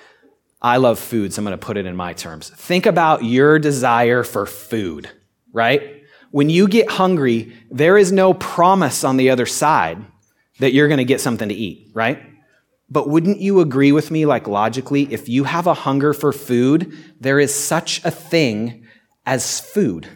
I 0.61 0.79
love 0.79 0.99
food, 0.99 1.33
so 1.33 1.41
I'm 1.41 1.45
going 1.45 1.57
to 1.57 1.65
put 1.65 1.77
it 1.77 1.87
in 1.87 1.95
my 1.95 2.15
terms. 2.15 2.49
Think 2.49 2.87
about 2.87 3.25
your 3.25 3.59
desire 3.59 4.25
for 4.25 4.47
food, 4.47 5.11
right? 5.53 5.98
When 6.31 6.51
you 6.51 6.69
get 6.69 6.91
hungry, 6.91 7.53
there 7.71 7.97
is 7.97 8.13
no 8.13 8.35
promise 8.35 9.05
on 9.05 9.17
the 9.17 9.31
other 9.31 9.47
side 9.47 10.05
that 10.59 10.73
you're 10.73 10.89
going 10.89 10.99
to 10.99 11.05
get 11.05 11.21
something 11.21 11.49
to 11.49 11.55
eat, 11.55 11.91
right? 11.95 12.23
But 12.91 13.09
wouldn't 13.09 13.41
you 13.41 13.61
agree 13.61 13.93
with 13.93 14.11
me, 14.11 14.27
like 14.27 14.49
logically, 14.49 15.13
if 15.13 15.29
you 15.29 15.45
have 15.45 15.67
a 15.67 15.75
hunger 15.75 16.13
for 16.13 16.33
food, 16.33 16.97
there 17.21 17.39
is 17.39 17.55
such 17.55 18.05
a 18.05 18.11
thing 18.11 18.87
as 19.27 19.61
food. 19.61 20.09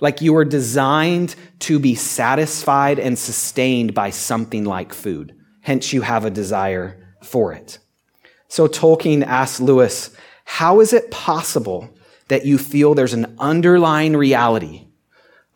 Like 0.00 0.20
you 0.20 0.36
are 0.36 0.44
designed 0.44 1.34
to 1.60 1.78
be 1.78 1.94
satisfied 1.94 2.98
and 2.98 3.18
sustained 3.18 3.94
by 3.94 4.10
something 4.10 4.64
like 4.64 4.92
food. 4.92 5.34
Hence, 5.60 5.92
you 5.92 6.02
have 6.02 6.24
a 6.24 6.30
desire 6.30 7.14
for 7.22 7.52
it. 7.52 7.78
So 8.48 8.68
Tolkien 8.68 9.24
asked 9.24 9.60
Lewis, 9.60 10.10
How 10.44 10.80
is 10.80 10.92
it 10.92 11.10
possible 11.10 11.90
that 12.28 12.46
you 12.46 12.58
feel 12.58 12.94
there's 12.94 13.14
an 13.14 13.36
underlying 13.38 14.16
reality 14.16 14.87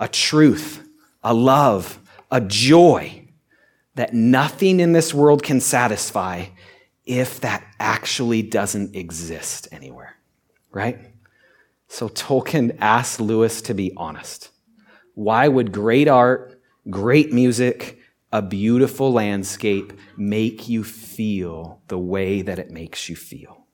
a 0.02 0.08
truth, 0.08 0.84
a 1.22 1.32
love, 1.32 2.00
a 2.28 2.40
joy 2.40 3.22
that 3.94 4.12
nothing 4.12 4.80
in 4.80 4.92
this 4.92 5.14
world 5.14 5.44
can 5.44 5.60
satisfy 5.60 6.44
if 7.06 7.40
that 7.40 7.64
actually 7.78 8.42
doesn't 8.42 8.96
exist 8.96 9.68
anywhere, 9.70 10.16
right? 10.72 10.98
So 11.86 12.08
Tolkien 12.08 12.76
asked 12.80 13.20
Lewis 13.20 13.62
to 13.62 13.74
be 13.74 13.92
honest. 13.96 14.50
Why 15.14 15.46
would 15.46 15.70
great 15.70 16.08
art, 16.08 16.60
great 16.90 17.32
music, 17.32 18.00
a 18.32 18.42
beautiful 18.42 19.12
landscape 19.12 19.92
make 20.16 20.68
you 20.68 20.82
feel 20.82 21.80
the 21.86 21.98
way 21.98 22.42
that 22.42 22.58
it 22.58 22.72
makes 22.72 23.08
you 23.08 23.14
feel? 23.14 23.66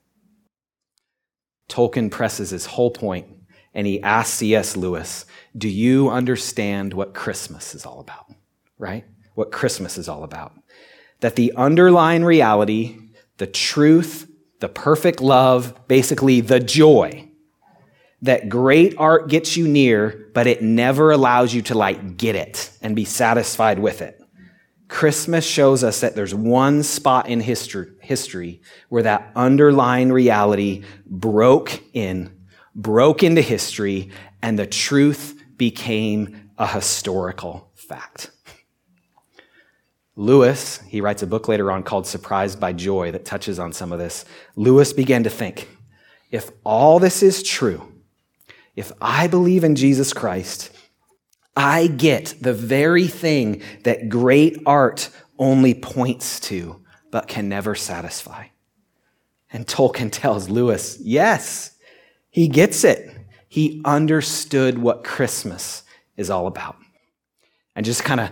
Tolkien 1.70 2.10
presses 2.10 2.50
his 2.50 2.66
whole 2.66 2.90
point 2.90 3.37
and 3.78 3.86
he 3.86 4.02
asked 4.02 4.34
C.S. 4.34 4.76
Lewis, 4.76 5.24
Do 5.56 5.68
you 5.68 6.10
understand 6.10 6.92
what 6.92 7.14
Christmas 7.14 7.76
is 7.76 7.86
all 7.86 8.00
about? 8.00 8.26
Right? 8.76 9.04
What 9.36 9.52
Christmas 9.52 9.96
is 9.96 10.08
all 10.08 10.24
about. 10.24 10.52
That 11.20 11.36
the 11.36 11.52
underlying 11.56 12.24
reality, 12.24 12.98
the 13.36 13.46
truth, 13.46 14.28
the 14.58 14.68
perfect 14.68 15.20
love, 15.20 15.86
basically 15.86 16.40
the 16.40 16.58
joy, 16.58 17.30
that 18.22 18.48
great 18.48 18.96
art 18.98 19.28
gets 19.28 19.56
you 19.56 19.68
near, 19.68 20.28
but 20.34 20.48
it 20.48 20.60
never 20.60 21.12
allows 21.12 21.54
you 21.54 21.62
to 21.62 21.78
like 21.78 22.16
get 22.16 22.34
it 22.34 22.72
and 22.82 22.96
be 22.96 23.04
satisfied 23.04 23.78
with 23.78 24.02
it. 24.02 24.20
Christmas 24.88 25.46
shows 25.46 25.84
us 25.84 26.00
that 26.00 26.16
there's 26.16 26.34
one 26.34 26.82
spot 26.82 27.28
in 27.28 27.38
history, 27.38 27.92
history 28.00 28.60
where 28.88 29.04
that 29.04 29.30
underlying 29.36 30.10
reality 30.10 30.82
broke 31.06 31.80
in 31.92 32.37
broke 32.78 33.22
into 33.22 33.42
history, 33.42 34.10
and 34.40 34.58
the 34.58 34.66
truth 34.66 35.42
became 35.58 36.50
a 36.56 36.66
historical 36.66 37.70
fact. 37.74 38.30
Lewis, 40.16 40.80
he 40.88 41.00
writes 41.00 41.22
a 41.22 41.26
book 41.26 41.46
later 41.46 41.70
on 41.70 41.82
called 41.82 42.06
Surprised 42.06 42.58
by 42.58 42.72
Joy 42.72 43.12
that 43.12 43.24
touches 43.24 43.58
on 43.58 43.72
some 43.72 43.92
of 43.92 43.98
this. 43.98 44.24
Lewis 44.56 44.92
began 44.92 45.24
to 45.24 45.30
think 45.30 45.68
if 46.30 46.50
all 46.64 46.98
this 46.98 47.22
is 47.22 47.42
true, 47.42 47.92
If 48.76 48.92
I 49.00 49.26
believe 49.26 49.64
in 49.64 49.74
Jesus 49.74 50.12
Christ, 50.12 50.70
I 51.56 51.88
get 51.88 52.36
the 52.40 52.52
very 52.52 53.08
thing 53.08 53.62
that 53.82 54.08
great 54.08 54.62
art 54.66 55.10
only 55.36 55.74
points 55.74 56.38
to, 56.40 56.84
but 57.10 57.26
can 57.26 57.48
never 57.48 57.74
satisfy. 57.74 58.46
And 59.52 59.66
Tolkien 59.66 60.10
tells 60.12 60.48
Lewis, 60.48 60.96
yes, 61.00 61.76
he 62.30 62.48
gets 62.48 62.84
it. 62.84 63.14
He 63.48 63.80
understood 63.84 64.78
what 64.78 65.04
Christmas 65.04 65.82
is 66.16 66.30
all 66.30 66.46
about. 66.46 66.76
And 67.74 67.86
just 67.86 68.04
kind 68.04 68.20
of 68.20 68.30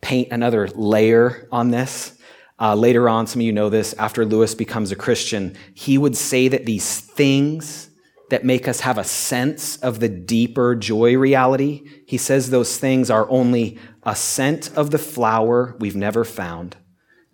paint 0.00 0.28
another 0.30 0.68
layer 0.68 1.48
on 1.50 1.70
this. 1.70 2.18
Uh, 2.60 2.74
later 2.74 3.08
on, 3.08 3.26
some 3.26 3.40
of 3.40 3.46
you 3.46 3.52
know 3.52 3.68
this, 3.68 3.94
after 3.94 4.24
Lewis 4.24 4.54
becomes 4.54 4.90
a 4.90 4.96
Christian, 4.96 5.56
he 5.74 5.96
would 5.96 6.16
say 6.16 6.48
that 6.48 6.66
these 6.66 7.00
things 7.00 7.88
that 8.30 8.44
make 8.44 8.68
us 8.68 8.80
have 8.80 8.98
a 8.98 9.04
sense 9.04 9.76
of 9.78 10.00
the 10.00 10.08
deeper 10.08 10.74
joy 10.74 11.16
reality. 11.16 11.82
He 12.06 12.18
says 12.18 12.50
those 12.50 12.76
things 12.76 13.10
are 13.10 13.30
only 13.30 13.78
a 14.02 14.14
scent 14.14 14.70
of 14.76 14.90
the 14.90 14.98
flower 14.98 15.76
we've 15.78 15.96
never 15.96 16.24
found. 16.24 16.76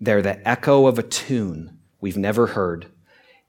They're 0.01 0.23
the 0.23 0.47
echo 0.47 0.87
of 0.87 0.99
a 0.99 1.03
tune 1.03 1.79
we've 2.01 2.17
never 2.17 2.49
heard. 2.49 2.87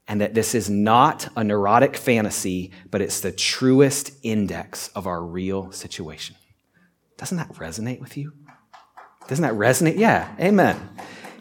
And 0.08 0.20
that 0.20 0.34
this 0.34 0.54
is 0.54 0.70
not 0.70 1.28
a 1.36 1.42
neurotic 1.42 1.96
fantasy, 1.96 2.70
but 2.90 3.00
it's 3.00 3.20
the 3.20 3.32
truest 3.32 4.12
index 4.22 4.88
of 4.88 5.06
our 5.06 5.22
real 5.22 5.72
situation. 5.72 6.36
Doesn't 7.16 7.38
that 7.38 7.52
resonate 7.54 8.00
with 8.00 8.16
you? 8.16 8.32
Doesn't 9.26 9.42
that 9.42 9.54
resonate? 9.54 9.98
Yeah, 9.98 10.32
amen. 10.38 10.76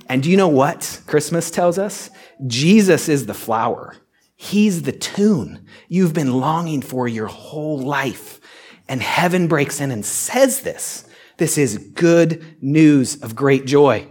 And 0.10 0.24
do 0.24 0.32
you 0.32 0.38
know 0.38 0.48
what 0.48 1.02
Christmas 1.06 1.52
tells 1.52 1.78
us? 1.78 2.10
Jesus 2.48 3.10
is 3.10 3.26
the 3.26 3.34
flower. 3.34 3.96
He's 4.36 4.84
the 4.84 4.92
tune 4.92 5.66
you've 5.88 6.14
been 6.14 6.34
longing 6.34 6.82
for 6.82 7.08
your 7.08 7.28
whole 7.28 7.80
life. 7.80 8.40
And 8.88 9.02
heaven 9.02 9.48
breaks 9.48 9.80
in 9.80 9.92
and 9.92 10.06
says 10.06 10.62
this. 10.62 11.08
This 11.38 11.58
is 11.58 11.78
good 11.78 12.58
news 12.62 13.22
of 13.22 13.36
great 13.36 13.66
joy. 13.66 14.08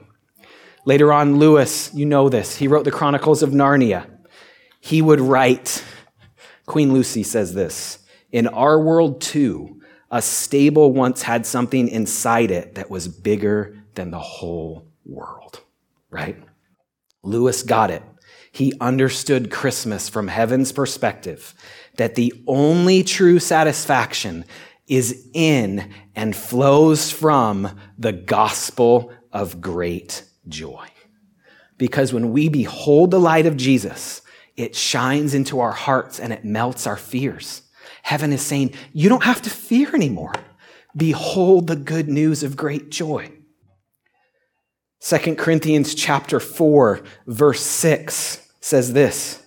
Later 0.85 1.13
on, 1.13 1.39
Lewis, 1.39 1.93
you 1.95 2.05
know 2.05 2.29
this, 2.29 2.57
he 2.57 2.69
wrote 2.69 2.85
the 2.85 2.91
Chronicles 2.91 3.43
of 3.43 3.51
Narnia. 3.51 4.07
He 4.85 5.01
would 5.01 5.21
write, 5.21 5.85
Queen 6.67 6.93
Lucy 6.93 7.23
says 7.23 7.55
this 7.55 7.99
In 8.31 8.47
our 8.47 8.79
world, 8.81 9.21
too, 9.21 9.81
a 10.11 10.21
stable 10.23 10.93
once 10.93 11.23
had 11.23 11.47
something 11.47 11.89
inside 11.89 12.51
it 12.51 12.75
that 12.77 12.91
was 12.91 13.09
bigger 13.09 13.77
than 13.95 14.11
the 14.11 14.19
whole 14.19 14.87
world, 15.05 15.61
right? 16.11 16.43
Lewis 17.23 17.63
got 17.63 17.91
it 17.91 18.03
he 18.55 18.73
understood 18.81 19.51
Christmas 19.51 20.09
from 20.09 20.29
heaven's 20.29 20.71
perspective, 20.71 21.55
that 21.97 22.15
the 22.15 22.33
only 22.47 23.03
true 23.03 23.41
satisfaction 23.41 24.45
is 24.87 25.29
in 25.35 25.93
and 26.15 26.37
flows 26.37 27.11
from 27.11 27.77
the 27.99 28.13
gospel 28.13 29.13
of 29.33 29.61
great 29.61 30.23
joy. 30.47 30.87
Because 31.79 32.13
when 32.13 32.31
we 32.31 32.49
behold 32.49 33.11
the 33.11 33.19
light 33.19 33.47
of 33.47 33.57
Jesus, 33.57 34.23
it 34.57 34.77
shines 34.77 35.35
into 35.35 35.61
our 35.61 35.73
hearts 35.73 36.21
and 36.21 36.33
it 36.33 36.45
melts 36.45 36.87
our 36.87 36.97
fears. 36.97 37.63
Heaven 38.03 38.33
is 38.33 38.43
saying, 38.43 38.75
you 38.93 39.09
don't 39.09 39.25
have 39.25 39.43
to 39.43 39.51
fear 39.51 39.95
anymore. 39.95 40.35
Behold 40.97 41.67
the 41.67 41.77
good 41.77 42.09
news 42.09 42.43
of 42.43 42.57
great 42.57 42.91
joy. 42.91 43.31
2 45.01 45.35
Corinthians 45.37 45.95
chapter 45.95 46.41
4 46.41 47.03
verse 47.27 47.61
6 47.61 48.49
says 48.61 48.93
this 48.93 49.43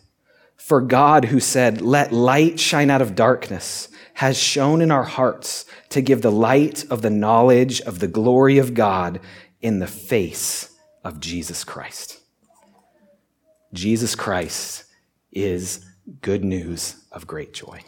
For 0.57 0.81
God, 0.81 1.25
who 1.25 1.39
said, 1.39 1.81
Let 1.81 2.11
light 2.11 2.59
shine 2.59 2.91
out 2.91 3.01
of 3.01 3.15
darkness, 3.15 3.89
has 4.15 4.37
shone 4.37 4.81
in 4.81 4.91
our 4.91 5.03
hearts 5.03 5.65
to 5.89 6.01
give 6.01 6.21
the 6.21 6.31
light 6.31 6.85
of 6.91 7.01
the 7.01 7.09
knowledge 7.09 7.81
of 7.81 7.99
the 7.99 8.07
glory 8.07 8.57
of 8.57 8.73
God 8.73 9.19
in 9.61 9.79
the 9.79 9.87
face 9.87 10.75
of 11.03 11.19
Jesus 11.19 11.63
Christ. 11.63 12.19
Jesus 13.73 14.15
Christ 14.15 14.86
is 15.31 15.85
good 16.21 16.43
news 16.43 16.95
of 17.11 17.27
great 17.27 17.53
joy. 17.53 17.81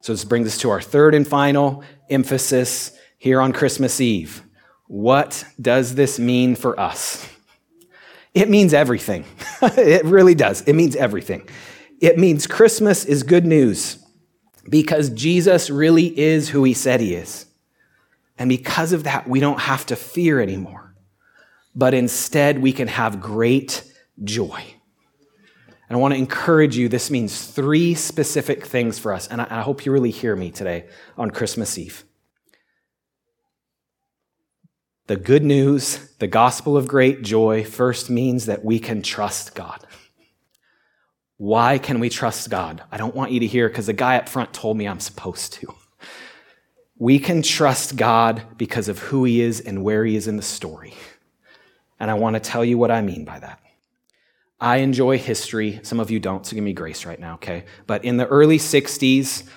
So 0.00 0.12
this 0.12 0.24
brings 0.24 0.46
us 0.46 0.58
to 0.58 0.70
our 0.70 0.80
third 0.80 1.14
and 1.14 1.26
final 1.26 1.82
emphasis 2.08 2.92
here 3.18 3.40
on 3.40 3.52
Christmas 3.52 4.00
Eve. 4.00 4.42
What 4.86 5.44
does 5.60 5.94
this 5.94 6.18
mean 6.18 6.54
for 6.54 6.78
us? 6.78 7.28
It 8.34 8.48
means 8.48 8.72
everything. 8.72 9.24
it 9.62 10.04
really 10.04 10.34
does. 10.34 10.62
It 10.62 10.74
means 10.74 10.96
everything. 10.96 11.48
It 12.00 12.18
means 12.18 12.46
Christmas 12.46 13.04
is 13.04 13.22
good 13.22 13.44
news 13.44 13.98
because 14.68 15.10
Jesus 15.10 15.70
really 15.70 16.16
is 16.18 16.50
who 16.50 16.64
he 16.64 16.74
said 16.74 17.00
he 17.00 17.14
is. 17.14 17.46
And 18.38 18.48
because 18.48 18.92
of 18.92 19.04
that, 19.04 19.28
we 19.28 19.40
don't 19.40 19.60
have 19.60 19.84
to 19.86 19.96
fear 19.96 20.40
anymore, 20.40 20.94
but 21.74 21.92
instead 21.92 22.60
we 22.60 22.72
can 22.72 22.86
have 22.86 23.20
great 23.20 23.82
joy. 24.22 24.62
And 25.88 25.96
I 25.96 26.00
want 26.00 26.12
to 26.12 26.18
encourage 26.18 26.76
you, 26.76 26.88
this 26.88 27.10
means 27.10 27.46
three 27.46 27.94
specific 27.94 28.66
things 28.66 28.98
for 28.98 29.12
us. 29.12 29.26
And 29.26 29.40
I, 29.40 29.62
hope 29.62 29.86
you 29.86 29.92
really 29.92 30.10
hear 30.10 30.36
me 30.36 30.50
today 30.50 30.86
on 31.16 31.30
Christmas 31.30 31.78
Eve. 31.78 32.04
The 35.06 35.16
good 35.16 35.42
news, 35.42 36.12
the 36.18 36.26
gospel 36.26 36.76
of 36.76 36.86
great 36.86 37.22
joy, 37.22 37.64
first 37.64 38.10
means 38.10 38.44
that 38.46 38.62
we 38.62 38.78
can 38.78 39.00
trust 39.00 39.54
God. 39.54 39.86
Why 41.38 41.78
can 41.78 42.00
we 42.00 42.10
trust 42.10 42.50
God? 42.50 42.82
I 42.92 42.98
don't 42.98 43.14
want 43.14 43.32
you 43.32 43.40
to 43.40 43.46
hear 43.46 43.68
because 43.68 43.86
the 43.86 43.94
guy 43.94 44.18
up 44.18 44.28
front 44.28 44.52
told 44.52 44.76
me 44.76 44.86
I'm 44.86 45.00
supposed 45.00 45.54
to. 45.54 45.72
We 46.98 47.18
can 47.18 47.42
trust 47.42 47.96
God 47.96 48.42
because 48.58 48.88
of 48.88 48.98
who 48.98 49.24
he 49.24 49.40
is 49.40 49.60
and 49.60 49.82
where 49.82 50.04
he 50.04 50.16
is 50.16 50.28
in 50.28 50.36
the 50.36 50.42
story. 50.42 50.94
And 51.98 52.10
I 52.10 52.14
want 52.14 52.34
to 52.34 52.40
tell 52.40 52.64
you 52.64 52.76
what 52.76 52.90
I 52.90 53.00
mean 53.00 53.24
by 53.24 53.38
that. 53.38 53.60
I 54.60 54.78
enjoy 54.78 55.18
history. 55.18 55.80
Some 55.82 56.00
of 56.00 56.10
you 56.10 56.18
don't, 56.18 56.44
so 56.44 56.54
give 56.54 56.64
me 56.64 56.72
grace 56.72 57.06
right 57.06 57.18
now, 57.18 57.34
okay? 57.34 57.64
But 57.86 58.04
in 58.04 58.16
the 58.16 58.26
early 58.26 58.58
60s, 58.58 59.48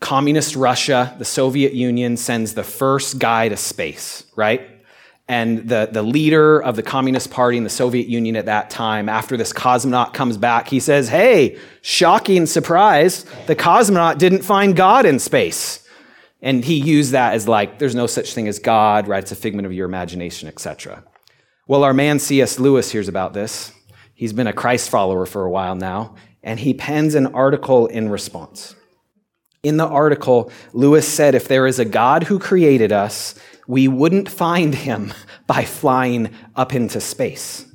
communist 0.00 0.56
Russia, 0.56 1.14
the 1.18 1.24
Soviet 1.24 1.72
Union, 1.72 2.16
sends 2.16 2.54
the 2.54 2.64
first 2.64 3.18
guy 3.18 3.48
to 3.48 3.56
space, 3.56 4.24
right? 4.34 4.70
And 5.28 5.68
the, 5.68 5.88
the 5.90 6.02
leader 6.02 6.62
of 6.62 6.76
the 6.76 6.82
Communist 6.82 7.30
Party 7.30 7.56
in 7.56 7.64
the 7.64 7.70
Soviet 7.70 8.08
Union 8.08 8.36
at 8.36 8.44
that 8.46 8.68
time, 8.68 9.08
after 9.08 9.36
this 9.38 9.52
cosmonaut 9.52 10.12
comes 10.12 10.36
back, 10.36 10.68
he 10.68 10.80
says, 10.80 11.08
Hey, 11.08 11.58
shocking 11.80 12.44
surprise, 12.44 13.24
the 13.46 13.56
cosmonaut 13.56 14.18
didn't 14.18 14.42
find 14.42 14.76
God 14.76 15.06
in 15.06 15.18
space. 15.18 15.86
And 16.42 16.62
he 16.62 16.74
used 16.74 17.12
that 17.12 17.32
as 17.32 17.48
like, 17.48 17.78
there's 17.78 17.94
no 17.94 18.06
such 18.06 18.34
thing 18.34 18.48
as 18.48 18.58
God, 18.58 19.08
right? 19.08 19.22
It's 19.22 19.32
a 19.32 19.36
figment 19.36 19.64
of 19.64 19.72
your 19.72 19.86
imagination, 19.86 20.46
etc. 20.46 21.02
Well, 21.66 21.84
our 21.84 21.94
man 21.94 22.18
C.S. 22.18 22.58
Lewis 22.58 22.90
hears 22.90 23.08
about 23.08 23.32
this. 23.32 23.72
He's 24.14 24.32
been 24.32 24.46
a 24.46 24.52
Christ 24.52 24.90
follower 24.90 25.26
for 25.26 25.44
a 25.44 25.50
while 25.50 25.74
now, 25.74 26.14
and 26.42 26.60
he 26.60 26.74
pens 26.74 27.14
an 27.14 27.28
article 27.28 27.86
in 27.86 28.08
response. 28.08 28.74
In 29.62 29.76
the 29.76 29.86
article, 29.86 30.52
Lewis 30.72 31.08
said 31.08 31.34
if 31.34 31.48
there 31.48 31.66
is 31.66 31.78
a 31.78 31.84
God 31.84 32.24
who 32.24 32.38
created 32.38 32.92
us, 32.92 33.34
we 33.66 33.88
wouldn't 33.88 34.28
find 34.28 34.74
him 34.74 35.12
by 35.46 35.64
flying 35.64 36.30
up 36.54 36.74
into 36.74 37.00
space. 37.00 37.66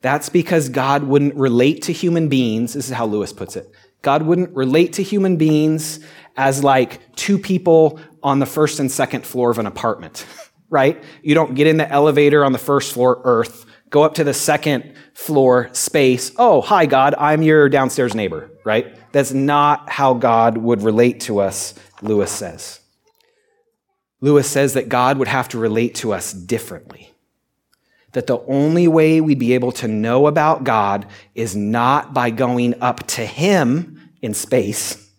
That's 0.00 0.28
because 0.28 0.68
God 0.68 1.04
wouldn't 1.04 1.34
relate 1.34 1.82
to 1.82 1.92
human 1.92 2.28
beings. 2.28 2.74
This 2.74 2.88
is 2.88 2.94
how 2.94 3.06
Lewis 3.06 3.32
puts 3.32 3.56
it. 3.56 3.70
God 4.02 4.22
wouldn't 4.22 4.54
relate 4.54 4.92
to 4.94 5.02
human 5.02 5.36
beings 5.36 5.98
as 6.36 6.62
like 6.62 7.00
two 7.16 7.38
people 7.38 7.98
on 8.22 8.38
the 8.38 8.46
first 8.46 8.80
and 8.80 8.92
second 8.92 9.24
floor 9.24 9.50
of 9.50 9.58
an 9.58 9.66
apartment, 9.66 10.26
right? 10.68 11.02
You 11.22 11.34
don't 11.34 11.54
get 11.54 11.66
in 11.66 11.78
the 11.78 11.90
elevator 11.90 12.44
on 12.44 12.52
the 12.52 12.58
first 12.58 12.92
floor, 12.92 13.20
earth, 13.24 13.64
go 13.90 14.02
up 14.02 14.14
to 14.14 14.24
the 14.24 14.34
second 14.34 14.94
floor, 15.14 15.68
space. 15.72 16.32
Oh, 16.36 16.60
hi, 16.60 16.86
God, 16.86 17.14
I'm 17.18 17.42
your 17.42 17.68
downstairs 17.68 18.14
neighbor, 18.14 18.50
right? 18.64 18.96
That's 19.12 19.32
not 19.32 19.88
how 19.88 20.14
God 20.14 20.58
would 20.58 20.82
relate 20.82 21.20
to 21.20 21.40
us, 21.40 21.74
Lewis 22.02 22.30
says. 22.30 22.80
Lewis 24.20 24.50
says 24.50 24.72
that 24.74 24.88
God 24.88 25.18
would 25.18 25.28
have 25.28 25.48
to 25.50 25.58
relate 25.58 25.96
to 25.96 26.12
us 26.12 26.32
differently. 26.32 27.12
That 28.12 28.26
the 28.26 28.40
only 28.46 28.88
way 28.88 29.20
we'd 29.20 29.38
be 29.38 29.52
able 29.52 29.72
to 29.72 29.88
know 29.88 30.26
about 30.26 30.64
God 30.64 31.06
is 31.34 31.54
not 31.54 32.14
by 32.14 32.30
going 32.30 32.80
up 32.80 33.06
to 33.08 33.26
Him 33.26 34.10
in 34.22 34.32
space, 34.32 35.10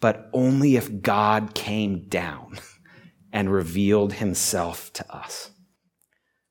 but 0.00 0.28
only 0.32 0.76
if 0.76 1.00
God 1.00 1.54
came 1.54 2.08
down 2.08 2.58
and 3.32 3.52
revealed 3.52 4.14
Himself 4.14 4.92
to 4.94 5.14
us. 5.14 5.49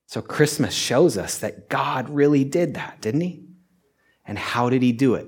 So 0.10 0.22
Christmas 0.22 0.74
shows 0.74 1.18
us 1.18 1.38
that 1.38 1.70
God 1.70 2.10
really 2.10 2.44
did 2.44 2.74
that, 2.74 3.00
didn't 3.00 3.22
He? 3.22 3.46
And 4.26 4.38
how 4.38 4.70
did 4.70 4.82
He 4.82 4.92
do 4.92 5.16
it? 5.16 5.28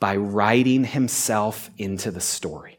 by 0.00 0.16
writing 0.16 0.84
himself 0.84 1.70
into 1.78 2.10
the 2.10 2.20
story. 2.20 2.78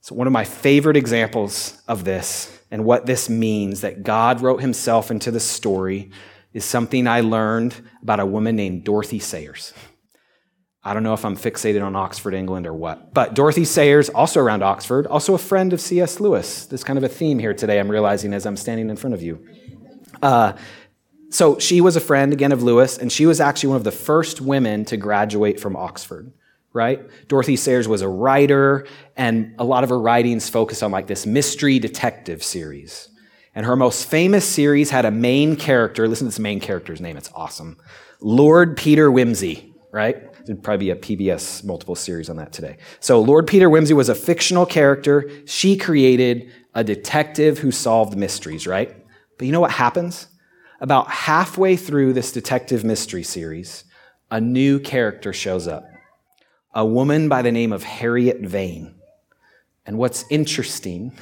So, 0.00 0.14
one 0.14 0.26
of 0.26 0.32
my 0.32 0.44
favorite 0.44 0.96
examples 0.96 1.80
of 1.86 2.04
this 2.04 2.58
and 2.70 2.84
what 2.84 3.06
this 3.06 3.28
means 3.28 3.82
that 3.82 4.02
God 4.02 4.40
wrote 4.40 4.60
himself 4.60 5.10
into 5.10 5.30
the 5.30 5.40
story 5.40 6.10
is 6.52 6.64
something 6.64 7.06
I 7.06 7.20
learned 7.20 7.74
about 8.02 8.20
a 8.20 8.26
woman 8.26 8.56
named 8.56 8.84
Dorothy 8.84 9.18
Sayers. 9.18 9.74
I 10.82 10.94
don't 10.94 11.02
know 11.02 11.12
if 11.12 11.26
I'm 11.26 11.36
fixated 11.36 11.84
on 11.84 11.94
Oxford, 11.94 12.32
England, 12.32 12.66
or 12.66 12.72
what. 12.72 13.12
But 13.12 13.34
Dorothy 13.34 13.66
Sayers, 13.66 14.08
also 14.08 14.40
around 14.40 14.62
Oxford, 14.62 15.06
also 15.06 15.34
a 15.34 15.38
friend 15.38 15.74
of 15.74 15.80
C.S. 15.80 16.20
Lewis. 16.20 16.64
There's 16.64 16.84
kind 16.84 16.96
of 16.96 17.04
a 17.04 17.08
theme 17.08 17.38
here 17.38 17.52
today, 17.52 17.78
I'm 17.78 17.90
realizing 17.90 18.32
as 18.32 18.46
I'm 18.46 18.56
standing 18.56 18.88
in 18.88 18.96
front 18.96 19.12
of 19.12 19.22
you. 19.22 19.46
Uh, 20.22 20.54
so 21.30 21.58
she 21.58 21.80
was 21.80 21.96
a 21.96 22.00
friend, 22.00 22.32
again, 22.32 22.52
of 22.52 22.62
Lewis, 22.62 22.98
and 22.98 23.10
she 23.10 23.24
was 23.24 23.40
actually 23.40 23.68
one 23.68 23.76
of 23.76 23.84
the 23.84 23.92
first 23.92 24.40
women 24.40 24.84
to 24.86 24.96
graduate 24.96 25.60
from 25.60 25.76
Oxford, 25.76 26.32
right? 26.72 27.00
Dorothy 27.28 27.56
Sayers 27.56 27.86
was 27.86 28.02
a 28.02 28.08
writer, 28.08 28.86
and 29.16 29.54
a 29.58 29.64
lot 29.64 29.84
of 29.84 29.90
her 29.90 30.00
writings 30.00 30.48
focus 30.48 30.82
on 30.82 30.90
like 30.90 31.06
this 31.06 31.26
mystery 31.26 31.78
detective 31.78 32.42
series. 32.42 33.08
And 33.54 33.64
her 33.66 33.76
most 33.76 34.08
famous 34.08 34.44
series 34.44 34.90
had 34.90 35.04
a 35.04 35.10
main 35.10 35.56
character. 35.56 36.08
Listen 36.08 36.26
to 36.26 36.30
this 36.30 36.38
main 36.38 36.60
character's 36.60 37.00
name, 37.00 37.16
it's 37.16 37.30
awesome. 37.34 37.76
Lord 38.20 38.76
Peter 38.76 39.10
Wimsey, 39.10 39.72
right? 39.92 40.30
There'd 40.46 40.62
probably 40.62 40.86
be 40.86 40.90
a 40.90 40.96
PBS 40.96 41.64
multiple 41.64 41.94
series 41.94 42.28
on 42.28 42.36
that 42.36 42.52
today. 42.52 42.76
So 42.98 43.20
Lord 43.20 43.46
Peter 43.46 43.68
Wimsey 43.68 43.92
was 43.92 44.08
a 44.08 44.14
fictional 44.14 44.66
character. 44.66 45.30
She 45.46 45.76
created 45.76 46.50
a 46.74 46.84
detective 46.84 47.58
who 47.58 47.70
solved 47.70 48.16
mysteries, 48.16 48.66
right? 48.66 48.96
But 49.40 49.46
you 49.46 49.52
know 49.52 49.60
what 49.60 49.70
happens? 49.70 50.26
About 50.82 51.08
halfway 51.08 51.74
through 51.74 52.12
this 52.12 52.30
detective 52.30 52.84
mystery 52.84 53.22
series, 53.22 53.84
a 54.30 54.38
new 54.38 54.78
character 54.78 55.32
shows 55.32 55.66
up. 55.66 55.86
A 56.74 56.84
woman 56.84 57.30
by 57.30 57.40
the 57.40 57.50
name 57.50 57.72
of 57.72 57.82
Harriet 57.82 58.42
Vane. 58.42 58.96
And 59.86 59.96
what's 59.96 60.26
interesting 60.28 61.16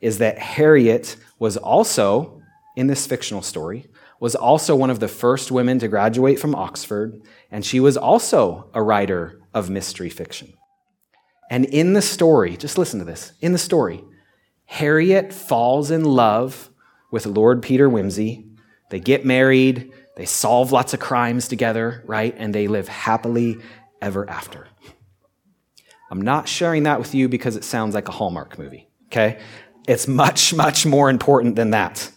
is 0.00 0.16
that 0.18 0.38
Harriet 0.38 1.16
was 1.38 1.58
also, 1.58 2.40
in 2.76 2.86
this 2.86 3.06
fictional 3.06 3.42
story, 3.42 3.88
was 4.20 4.34
also 4.34 4.74
one 4.74 4.88
of 4.88 5.00
the 5.00 5.06
first 5.06 5.52
women 5.52 5.78
to 5.80 5.88
graduate 5.88 6.40
from 6.40 6.54
Oxford, 6.54 7.20
and 7.50 7.62
she 7.62 7.78
was 7.78 7.98
also 7.98 8.70
a 8.72 8.82
writer 8.82 9.38
of 9.52 9.68
mystery 9.68 10.08
fiction. 10.08 10.54
And 11.50 11.66
in 11.66 11.92
the 11.92 12.00
story, 12.00 12.56
just 12.56 12.78
listen 12.78 13.00
to 13.00 13.04
this 13.04 13.34
in 13.42 13.52
the 13.52 13.58
story, 13.58 14.02
Harriet 14.64 15.30
falls 15.30 15.90
in 15.90 16.04
love 16.06 16.70
with 17.14 17.26
Lord 17.26 17.62
Peter 17.62 17.88
Wimsey. 17.88 18.44
They 18.90 18.98
get 18.98 19.24
married, 19.24 19.92
they 20.16 20.24
solve 20.24 20.72
lots 20.72 20.94
of 20.94 20.98
crimes 20.98 21.46
together, 21.46 22.02
right? 22.06 22.34
And 22.36 22.52
they 22.52 22.66
live 22.66 22.88
happily 22.88 23.58
ever 24.02 24.28
after. 24.28 24.66
I'm 26.10 26.20
not 26.20 26.48
sharing 26.48 26.82
that 26.82 26.98
with 26.98 27.14
you 27.14 27.28
because 27.28 27.54
it 27.54 27.62
sounds 27.62 27.94
like 27.94 28.08
a 28.08 28.12
Hallmark 28.12 28.58
movie, 28.58 28.88
okay? 29.06 29.38
It's 29.86 30.08
much, 30.08 30.52
much 30.54 30.86
more 30.86 31.08
important 31.08 31.54
than 31.54 31.70
that. 31.70 32.10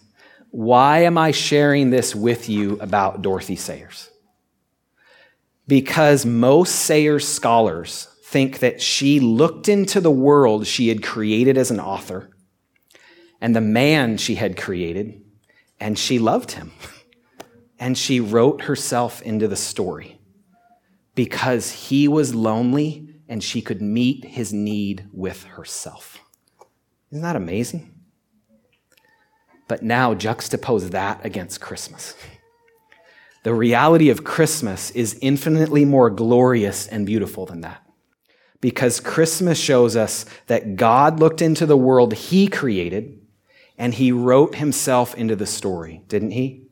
Why 0.49 1.03
am 1.03 1.15
I 1.15 1.29
sharing 1.29 1.91
this 1.91 2.15
with 2.15 2.49
you 2.49 2.79
about 2.79 3.21
Dorothy 3.21 3.55
Sayers? 3.55 4.09
Because 5.67 6.25
most 6.25 6.73
Sayers 6.73 7.27
scholars 7.27 8.07
think 8.25 8.59
that 8.59 8.81
she 8.81 9.19
looked 9.19 9.69
into 9.69 10.01
the 10.01 10.09
world 10.09 10.65
she 10.65 10.87
had 10.87 11.03
created 11.03 11.55
as 11.55 11.69
an 11.69 11.79
author 11.79 12.31
and 13.39 13.55
the 13.55 13.61
man 13.61 14.17
she 14.17 14.35
had 14.35 14.57
created, 14.57 15.21
and 15.79 15.97
she 15.97 16.19
loved 16.19 16.51
him. 16.51 16.71
And 17.79 17.97
she 17.97 18.19
wrote 18.19 18.63
herself 18.63 19.21
into 19.21 19.47
the 19.47 19.55
story 19.55 20.19
because 21.13 21.71
he 21.71 22.07
was 22.07 22.33
lonely 22.33 23.07
and 23.29 23.43
she 23.43 23.61
could 23.61 23.81
meet 23.81 24.25
his 24.25 24.51
need 24.51 25.07
with 25.11 25.43
herself. 25.43 26.19
Isn't 27.11 27.21
that 27.21 27.35
amazing? 27.35 27.93
But 29.67 29.83
now 29.83 30.15
juxtapose 30.15 30.89
that 30.91 31.23
against 31.25 31.61
Christmas. 31.61 32.15
The 33.43 33.53
reality 33.53 34.09
of 34.09 34.23
Christmas 34.23 34.91
is 34.91 35.17
infinitely 35.21 35.85
more 35.85 36.09
glorious 36.09 36.87
and 36.87 37.05
beautiful 37.05 37.45
than 37.45 37.61
that. 37.61 37.83
Because 38.59 38.99
Christmas 38.99 39.59
shows 39.59 39.95
us 39.95 40.25
that 40.47 40.75
God 40.75 41.19
looked 41.19 41.41
into 41.41 41.65
the 41.65 41.77
world 41.77 42.13
he 42.13 42.47
created 42.47 43.19
and 43.77 43.93
he 43.93 44.11
wrote 44.11 44.55
himself 44.55 45.15
into 45.15 45.35
the 45.35 45.45
story, 45.45 46.01
didn't 46.07 46.31
he? 46.31 46.63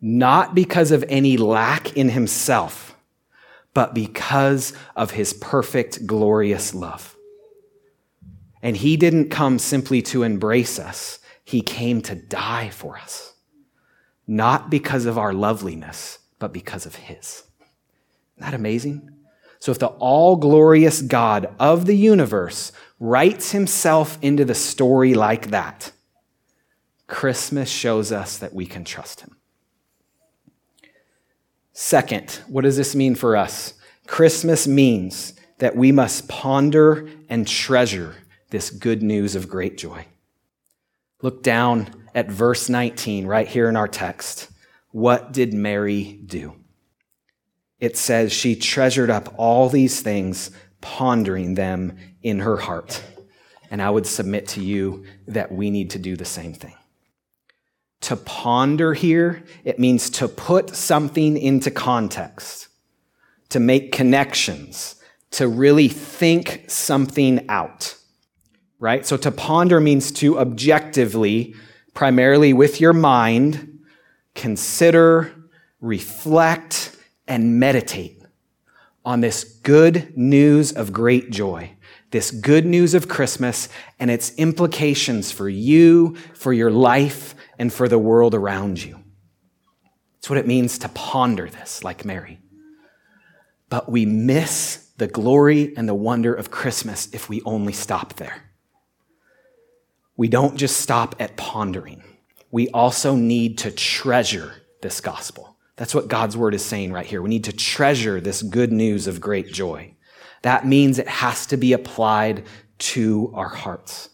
Not 0.00 0.54
because 0.54 0.90
of 0.90 1.04
any 1.08 1.36
lack 1.36 1.96
in 1.96 2.10
himself, 2.10 2.96
but 3.74 3.94
because 3.94 4.72
of 4.96 5.12
his 5.12 5.32
perfect, 5.34 6.06
glorious 6.06 6.74
love. 6.74 7.16
And 8.62 8.76
he 8.76 8.96
didn't 8.96 9.30
come 9.30 9.58
simply 9.58 10.02
to 10.02 10.22
embrace 10.22 10.78
us, 10.78 11.18
he 11.44 11.62
came 11.62 12.00
to 12.02 12.14
die 12.14 12.70
for 12.70 12.98
us. 12.98 13.34
Not 14.26 14.70
because 14.70 15.06
of 15.06 15.18
our 15.18 15.32
loveliness, 15.32 16.20
but 16.38 16.52
because 16.52 16.86
of 16.86 16.94
His. 16.94 17.44
Isn't 18.36 18.50
that 18.50 18.54
amazing? 18.54 19.10
So, 19.60 19.72
if 19.72 19.78
the 19.78 19.88
all 19.88 20.36
glorious 20.36 21.02
God 21.02 21.54
of 21.60 21.86
the 21.86 21.96
universe 21.96 22.70
writes 23.00 23.50
Himself 23.50 24.18
into 24.22 24.44
the 24.44 24.54
story 24.54 25.14
like 25.14 25.50
that, 25.50 25.90
Christmas 27.10 27.68
shows 27.68 28.12
us 28.12 28.38
that 28.38 28.54
we 28.54 28.64
can 28.64 28.84
trust 28.84 29.20
Him. 29.20 29.36
Second, 31.72 32.40
what 32.46 32.62
does 32.62 32.76
this 32.76 32.94
mean 32.94 33.14
for 33.14 33.36
us? 33.36 33.74
Christmas 34.06 34.66
means 34.66 35.34
that 35.58 35.76
we 35.76 35.92
must 35.92 36.28
ponder 36.28 37.08
and 37.28 37.46
treasure 37.46 38.14
this 38.50 38.70
good 38.70 39.02
news 39.02 39.34
of 39.34 39.48
great 39.48 39.76
joy. 39.76 40.06
Look 41.20 41.42
down 41.42 42.06
at 42.14 42.30
verse 42.30 42.68
19 42.68 43.26
right 43.26 43.46
here 43.46 43.68
in 43.68 43.76
our 43.76 43.88
text. 43.88 44.48
What 44.92 45.32
did 45.32 45.52
Mary 45.52 46.20
do? 46.24 46.54
It 47.80 47.96
says 47.96 48.32
she 48.32 48.54
treasured 48.54 49.10
up 49.10 49.34
all 49.36 49.68
these 49.68 50.00
things, 50.00 50.50
pondering 50.80 51.54
them 51.54 51.96
in 52.22 52.40
her 52.40 52.56
heart. 52.56 53.02
And 53.70 53.82
I 53.82 53.90
would 53.90 54.06
submit 54.06 54.48
to 54.48 54.62
you 54.62 55.04
that 55.26 55.52
we 55.52 55.70
need 55.70 55.90
to 55.90 55.98
do 55.98 56.16
the 56.16 56.24
same 56.24 56.54
thing. 56.54 56.74
To 58.02 58.16
ponder 58.16 58.94
here, 58.94 59.44
it 59.64 59.78
means 59.78 60.10
to 60.10 60.28
put 60.28 60.74
something 60.74 61.36
into 61.36 61.70
context, 61.70 62.68
to 63.50 63.60
make 63.60 63.92
connections, 63.92 64.96
to 65.32 65.46
really 65.48 65.88
think 65.88 66.64
something 66.68 67.48
out 67.48 67.94
right? 68.80 69.06
So 69.06 69.16
to 69.18 69.30
ponder 69.30 69.78
means 69.78 70.10
to 70.12 70.40
objectively, 70.40 71.54
primarily 71.94 72.52
with 72.52 72.80
your 72.80 72.94
mind, 72.94 73.80
consider, 74.34 75.32
reflect, 75.80 76.96
and 77.28 77.60
meditate 77.60 78.22
on 79.04 79.20
this 79.20 79.44
good 79.44 80.16
news 80.16 80.72
of 80.72 80.92
great 80.92 81.30
joy, 81.30 81.72
this 82.10 82.30
good 82.30 82.66
news 82.66 82.94
of 82.94 83.08
Christmas 83.08 83.68
and 84.00 84.10
its 84.10 84.34
implications 84.36 85.30
for 85.30 85.48
you, 85.48 86.16
for 86.34 86.52
your 86.52 86.70
life, 86.70 87.34
and 87.60 87.72
for 87.72 87.86
the 87.86 87.98
world 87.98 88.34
around 88.34 88.82
you. 88.82 88.98
It's 90.18 90.28
what 90.28 90.38
it 90.38 90.48
means 90.48 90.78
to 90.78 90.88
ponder 90.88 91.48
this, 91.48 91.84
like 91.84 92.04
Mary. 92.04 92.40
But 93.68 93.88
we 93.88 94.04
miss 94.04 94.90
the 94.96 95.06
glory 95.06 95.76
and 95.76 95.88
the 95.88 95.94
wonder 95.94 96.34
of 96.34 96.50
Christmas 96.50 97.08
if 97.12 97.28
we 97.28 97.40
only 97.42 97.72
stop 97.72 98.14
there 98.14 98.50
we 100.20 100.28
don't 100.28 100.58
just 100.58 100.76
stop 100.76 101.14
at 101.18 101.34
pondering. 101.38 102.02
We 102.50 102.68
also 102.68 103.16
need 103.16 103.56
to 103.60 103.70
treasure 103.70 104.52
this 104.82 105.00
gospel. 105.00 105.56
That's 105.76 105.94
what 105.94 106.08
God's 106.08 106.36
word 106.36 106.52
is 106.52 106.62
saying 106.62 106.92
right 106.92 107.06
here. 107.06 107.22
We 107.22 107.30
need 107.30 107.44
to 107.44 107.54
treasure 107.54 108.20
this 108.20 108.42
good 108.42 108.70
news 108.70 109.06
of 109.06 109.18
great 109.18 109.50
joy. 109.50 109.94
That 110.42 110.66
means 110.66 110.98
it 110.98 111.08
has 111.08 111.46
to 111.46 111.56
be 111.56 111.72
applied 111.72 112.44
to 112.80 113.32
our 113.34 113.48
hearts. 113.48 114.10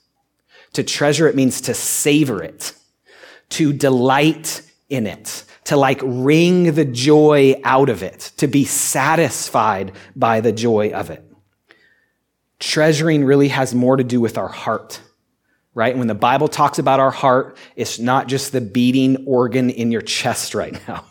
To 0.75 0.85
treasure 0.85 1.27
it 1.27 1.35
means 1.35 1.61
to 1.63 1.75
savor 1.75 2.41
it, 2.41 2.73
to 3.51 3.73
delight 3.73 4.63
in 4.89 5.07
it, 5.07 5.45
to 5.65 5.77
like 5.77 6.01
wring 6.03 6.75
the 6.75 6.85
joy 6.85 7.61
out 7.65 7.89
of 7.89 8.03
it, 8.03 8.33
to 8.37 8.47
be 8.47 8.65
satisfied 8.65 9.93
by 10.15 10.41
the 10.41 10.53
joy 10.53 10.91
of 10.91 11.11
it. 11.11 11.23
Treasuring 12.59 13.25
really 13.25 13.49
has 13.49 13.75
more 13.75 13.97
to 13.97 14.05
do 14.05 14.21
with 14.21 14.39
our 14.39 14.49
heart 14.49 15.01
right? 15.77 15.97
When 15.97 16.07
the 16.07 16.15
Bible 16.15 16.49
talks 16.49 16.79
about 16.79 17.01
our 17.01 17.11
heart, 17.11 17.59
it's 17.77 17.99
not 17.99 18.29
just 18.29 18.51
the 18.51 18.63
beating 18.63 19.25
organ 19.27 19.69
in 19.69 19.93
your 19.93 20.01
chest 20.01 20.55
right 20.55 20.73
now. 20.89 21.05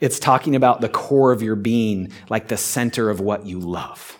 It's 0.00 0.18
talking 0.18 0.56
about 0.56 0.80
the 0.80 0.88
core 0.88 1.32
of 1.32 1.42
your 1.42 1.56
being, 1.56 2.12
like 2.30 2.48
the 2.48 2.56
center 2.56 3.10
of 3.10 3.20
what 3.20 3.46
you 3.46 3.58
love. 3.58 4.18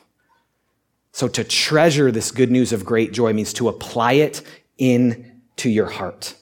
So 1.13 1.29
to 1.29 1.45
treasure 1.45 2.11
this 2.11 2.33
good 2.33 2.51
news 2.51 2.73
of 2.73 2.85
great 2.85 3.13
joy 3.13 3.33
means 3.33 3.53
to 3.55 3.69
apply 3.69 4.15
it 4.15 4.43
into 4.77 5.71
your 5.71 5.89
heart. 5.89 6.35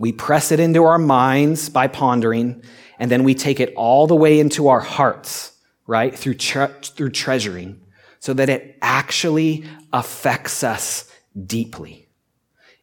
We 0.00 0.12
press 0.12 0.50
it 0.50 0.60
into 0.60 0.84
our 0.84 0.96
minds 0.96 1.68
by 1.68 1.86
pondering, 1.86 2.62
and 2.98 3.10
then 3.10 3.22
we 3.22 3.34
take 3.34 3.60
it 3.60 3.74
all 3.74 4.06
the 4.06 4.16
way 4.16 4.40
into 4.40 4.68
our 4.68 4.80
hearts, 4.80 5.52
right? 5.86 6.18
Through, 6.18 6.36
tre- 6.36 6.72
through 6.82 7.10
treasuring, 7.10 7.82
so 8.18 8.32
that 8.32 8.48
it 8.48 8.78
actually 8.80 9.66
affects 9.92 10.64
us 10.64 11.12
deeply 11.46 12.08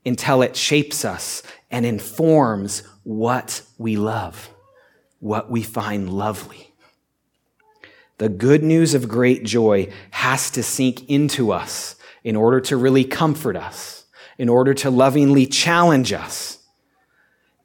until 0.05 0.43
it 0.43 0.55
shapes 0.55 1.03
us 1.03 1.41
and 1.72 1.88
informs 1.88 2.84
what 3.01 3.63
we 3.80 3.95
love, 3.95 4.51
what 5.20 5.49
we 5.49 5.63
find 5.63 6.13
lovely. 6.13 6.72
The 8.20 8.30
good 8.30 8.61
news 8.61 8.93
of 8.93 9.09
great 9.09 9.43
joy 9.43 9.91
has 10.11 10.51
to 10.51 10.61
sink 10.61 11.09
into 11.09 11.51
us 11.51 11.95
in 12.24 12.36
order 12.36 12.61
to 12.61 12.78
really 12.78 13.05
comfort 13.05 13.55
us, 13.55 14.05
in 14.38 14.49
order 14.49 14.76
to 14.76 14.91
lovingly 14.91 15.47
challenge 15.47 16.13
us. 16.13 16.57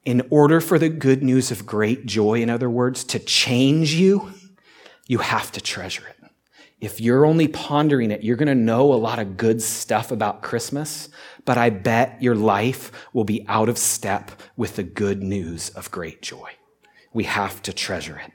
In 0.04 0.26
order 0.30 0.60
for 0.60 0.78
the 0.78 0.88
good 0.88 1.22
news 1.22 1.50
of 1.50 1.64
great 1.64 2.06
joy, 2.06 2.42
in 2.42 2.50
other 2.50 2.68
words, 2.68 3.04
to 3.04 3.18
change 3.18 3.94
you, 3.94 4.32
you 5.06 5.18
have 5.18 5.52
to 5.52 5.60
treasure 5.60 6.06
it. 6.08 6.16
If 6.80 7.00
you're 7.00 7.24
only 7.24 7.46
pondering 7.46 8.10
it, 8.10 8.24
you're 8.24 8.36
going 8.36 8.48
to 8.48 8.56
know 8.56 8.92
a 8.92 8.94
lot 8.94 9.20
of 9.20 9.36
good 9.36 9.62
stuff 9.62 10.10
about 10.10 10.42
Christmas, 10.42 11.08
but 11.44 11.56
I 11.56 11.70
bet 11.70 12.20
your 12.20 12.34
life 12.34 12.90
will 13.12 13.22
be 13.22 13.46
out 13.46 13.68
of 13.68 13.78
step 13.78 14.32
with 14.56 14.74
the 14.74 14.82
good 14.82 15.22
news 15.22 15.70
of 15.70 15.92
great 15.92 16.22
joy. 16.22 16.50
We 17.12 17.22
have 17.24 17.62
to 17.62 17.72
treasure 17.72 18.18
it. 18.18 18.32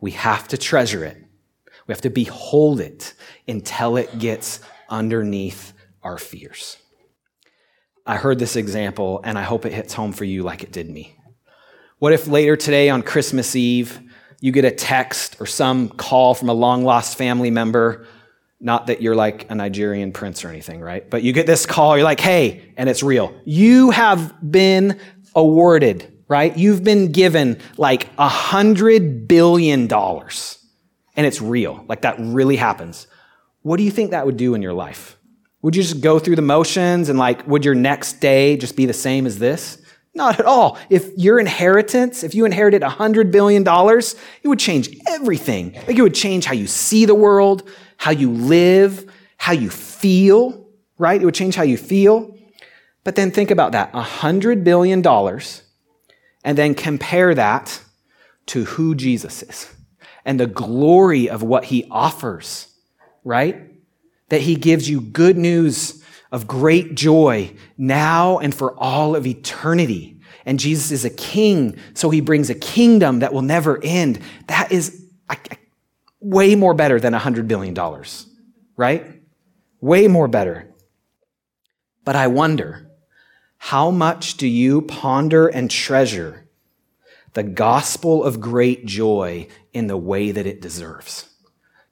We 0.00 0.10
have 0.12 0.48
to 0.48 0.58
treasure 0.58 1.04
it. 1.04 1.18
We 1.86 1.92
have 1.92 2.00
to 2.00 2.10
behold 2.10 2.80
it 2.80 3.14
until 3.46 3.96
it 3.96 4.18
gets 4.18 4.58
underneath 4.88 5.72
our 6.02 6.18
fears. 6.18 6.78
I 8.06 8.16
heard 8.16 8.38
this 8.38 8.56
example 8.56 9.20
and 9.24 9.38
I 9.38 9.42
hope 9.42 9.66
it 9.66 9.72
hits 9.72 9.94
home 9.94 10.12
for 10.12 10.24
you 10.24 10.42
like 10.42 10.62
it 10.62 10.72
did 10.72 10.88
me. 10.88 11.16
What 11.98 12.12
if 12.12 12.26
later 12.26 12.56
today 12.56 12.88
on 12.88 13.02
Christmas 13.02 13.54
Eve, 13.54 14.00
you 14.40 14.52
get 14.52 14.64
a 14.64 14.70
text 14.70 15.36
or 15.38 15.46
some 15.46 15.88
call 15.90 16.34
from 16.34 16.48
a 16.48 16.54
long 16.54 16.82
lost 16.82 17.18
family 17.18 17.50
member. 17.50 18.06
Not 18.58 18.86
that 18.88 19.00
you're 19.00 19.14
like 19.14 19.50
a 19.50 19.54
Nigerian 19.54 20.12
prince 20.12 20.44
or 20.44 20.48
anything, 20.48 20.80
right? 20.80 21.08
But 21.08 21.22
you 21.22 21.32
get 21.32 21.46
this 21.46 21.66
call, 21.66 21.96
you're 21.96 22.04
like, 22.04 22.20
hey, 22.20 22.72
and 22.76 22.88
it's 22.88 23.02
real. 23.02 23.34
You 23.44 23.90
have 23.90 24.34
been 24.50 24.98
awarded, 25.34 26.24
right? 26.28 26.56
You've 26.56 26.82
been 26.82 27.12
given 27.12 27.58
like 27.76 28.08
a 28.18 28.28
hundred 28.28 29.28
billion 29.28 29.86
dollars. 29.86 30.56
And 31.16 31.26
it's 31.26 31.40
real. 31.40 31.84
Like 31.86 32.02
that 32.02 32.16
really 32.18 32.56
happens. 32.56 33.06
What 33.62 33.76
do 33.76 33.82
you 33.82 33.90
think 33.90 34.12
that 34.12 34.24
would 34.24 34.38
do 34.38 34.54
in 34.54 34.62
your 34.62 34.72
life? 34.72 35.18
Would 35.62 35.76
you 35.76 35.82
just 35.82 36.00
go 36.00 36.18
through 36.18 36.36
the 36.36 36.42
motions 36.42 37.08
and 37.08 37.18
like, 37.18 37.46
would 37.46 37.64
your 37.64 37.74
next 37.74 38.14
day 38.14 38.56
just 38.56 38.76
be 38.76 38.86
the 38.86 38.92
same 38.92 39.26
as 39.26 39.38
this? 39.38 39.76
Not 40.14 40.40
at 40.40 40.46
all. 40.46 40.78
If 40.88 41.16
your 41.16 41.38
inheritance, 41.38 42.24
if 42.24 42.34
you 42.34 42.44
inherited 42.44 42.82
$100 42.82 43.30
billion, 43.30 43.62
it 43.62 44.48
would 44.48 44.58
change 44.58 44.96
everything. 45.06 45.74
Like 45.86 45.96
it 45.96 46.02
would 46.02 46.14
change 46.14 46.46
how 46.46 46.54
you 46.54 46.66
see 46.66 47.04
the 47.04 47.14
world, 47.14 47.68
how 47.96 48.10
you 48.10 48.30
live, 48.30 49.10
how 49.36 49.52
you 49.52 49.70
feel, 49.70 50.66
right? 50.98 51.20
It 51.20 51.24
would 51.24 51.34
change 51.34 51.54
how 51.54 51.62
you 51.62 51.76
feel. 51.76 52.36
But 53.04 53.14
then 53.14 53.30
think 53.30 53.50
about 53.50 53.72
that 53.72 53.92
$100 53.92 54.64
billion, 54.64 55.06
and 56.44 56.58
then 56.58 56.74
compare 56.74 57.34
that 57.34 57.80
to 58.46 58.64
who 58.64 58.94
Jesus 58.94 59.42
is 59.42 59.72
and 60.24 60.40
the 60.40 60.46
glory 60.46 61.30
of 61.30 61.42
what 61.42 61.64
he 61.64 61.86
offers, 61.90 62.66
right? 63.24 63.69
That 64.30 64.40
he 64.40 64.56
gives 64.56 64.88
you 64.88 65.00
good 65.00 65.36
news 65.36 66.02
of 66.32 66.46
great 66.46 66.94
joy 66.94 67.54
now 67.76 68.38
and 68.38 68.54
for 68.54 68.76
all 68.78 69.14
of 69.14 69.26
eternity. 69.26 70.18
And 70.46 70.58
Jesus 70.58 70.90
is 70.90 71.04
a 71.04 71.10
king, 71.10 71.76
so 71.94 72.10
he 72.10 72.20
brings 72.20 72.48
a 72.50 72.54
kingdom 72.54 73.18
that 73.20 73.32
will 73.32 73.42
never 73.42 73.78
end. 73.82 74.20
That 74.46 74.72
is 74.72 75.06
way 76.20 76.54
more 76.54 76.74
better 76.74 77.00
than 77.00 77.12
$100 77.12 77.48
billion, 77.48 77.74
right? 78.76 79.20
Way 79.80 80.08
more 80.08 80.28
better. 80.28 80.72
But 82.04 82.16
I 82.16 82.26
wonder, 82.26 82.90
how 83.58 83.90
much 83.90 84.36
do 84.36 84.46
you 84.46 84.82
ponder 84.82 85.48
and 85.48 85.70
treasure 85.70 86.48
the 87.32 87.42
gospel 87.42 88.24
of 88.24 88.40
great 88.40 88.86
joy 88.86 89.48
in 89.72 89.86
the 89.86 89.96
way 89.96 90.30
that 90.30 90.46
it 90.46 90.60
deserves? 90.60 91.29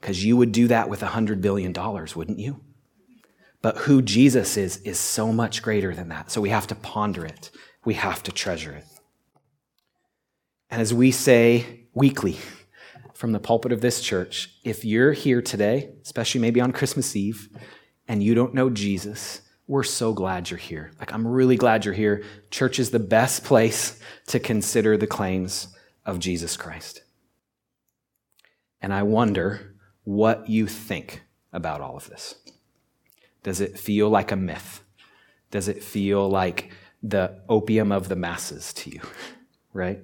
Because 0.01 0.25
you 0.25 0.37
would 0.37 0.53
do 0.53 0.69
that 0.69 0.89
with 0.89 1.01
$100 1.01 1.41
billion, 1.41 1.73
wouldn't 1.73 2.39
you? 2.39 2.61
But 3.61 3.79
who 3.79 4.03
Jesus 4.03 4.57
is, 4.57 4.77
is 4.79 4.99
so 4.99 5.33
much 5.33 5.63
greater 5.63 5.95
than 5.95 6.09
that. 6.09 6.31
So 6.31 6.41
we 6.41 6.51
have 6.51 6.69
to 6.69 6.75
ponder 6.75 7.25
it, 7.25 7.51
we 7.85 7.95
have 7.95 8.23
to 8.25 8.33
treasure 8.33 8.73
it. 8.73 8.85
And 10.71 10.81
as 10.81 10.93
we 10.93 11.11
say 11.11 11.87
weekly 11.95 12.37
from 13.15 13.33
the 13.33 13.41
pulpit 13.41 13.73
of 13.73 13.81
this 13.81 14.01
church, 14.01 14.51
if 14.63 14.85
you're 14.85 15.13
here 15.13 15.43
today, 15.43 15.91
especially 16.05 16.41
maybe 16.41 16.61
on 16.61 16.73
Christmas 16.73 17.17
Eve, 17.17 17.49
and 18.07 18.23
you 18.23 18.35
don't 18.35 18.55
know 18.55 18.71
Jesus, 18.71 19.43
we're 19.67 19.83
so 19.83 20.13
glad 20.13 20.51
you're 20.51 20.59
here. 20.59 20.93
Like, 20.99 21.13
I'm 21.13 21.27
really 21.27 21.57
glad 21.57 21.85
you're 21.85 21.95
here. 21.95 22.25
Church 22.51 22.79
is 22.79 22.91
the 22.91 22.99
best 22.99 23.45
place 23.45 24.01
to 24.29 24.39
consider 24.39 24.97
the 24.97 25.07
claims 25.07 25.69
of 26.07 26.19
Jesus 26.19 26.57
Christ. 26.57 27.03
And 28.81 28.95
I 28.95 29.03
wonder 29.03 29.68
what 30.09 30.49
you 30.49 30.67
think 30.67 31.23
about 31.53 31.83
all 31.83 31.95
of 31.95 32.09
this. 32.09 32.37
Does 33.43 33.61
it 33.61 33.79
feel 33.79 34.09
like 34.09 34.33
a 34.33 34.37
myth? 34.37 34.83
Does 35.51 35.69
it 35.69 35.85
feel 35.85 36.31
like 36.31 36.73
the 37.03 37.43
opium 37.47 37.93
of 37.93 38.09
the 38.09 38.17
masses 38.17 38.73
to 38.75 38.91
you? 38.91 39.01
Right? 39.75 40.01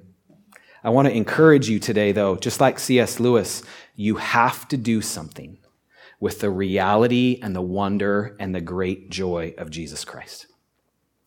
I 0.84 0.90
want 0.90 1.08
to 1.08 1.16
encourage 1.16 1.70
you 1.70 1.80
today, 1.80 2.12
though, 2.12 2.36
just 2.36 2.60
like 2.60 2.78
C.S. 2.78 3.18
Lewis, 3.18 3.62
you 3.96 4.16
have 4.16 4.68
to 4.68 4.76
do 4.76 5.00
something 5.00 5.56
with 6.20 6.40
the 6.40 6.50
reality 6.50 7.40
and 7.42 7.56
the 7.56 7.62
wonder 7.62 8.36
and 8.38 8.54
the 8.54 8.60
great 8.60 9.10
joy 9.10 9.54
of 9.56 9.70
Jesus 9.70 10.04
Christ. 10.04 10.46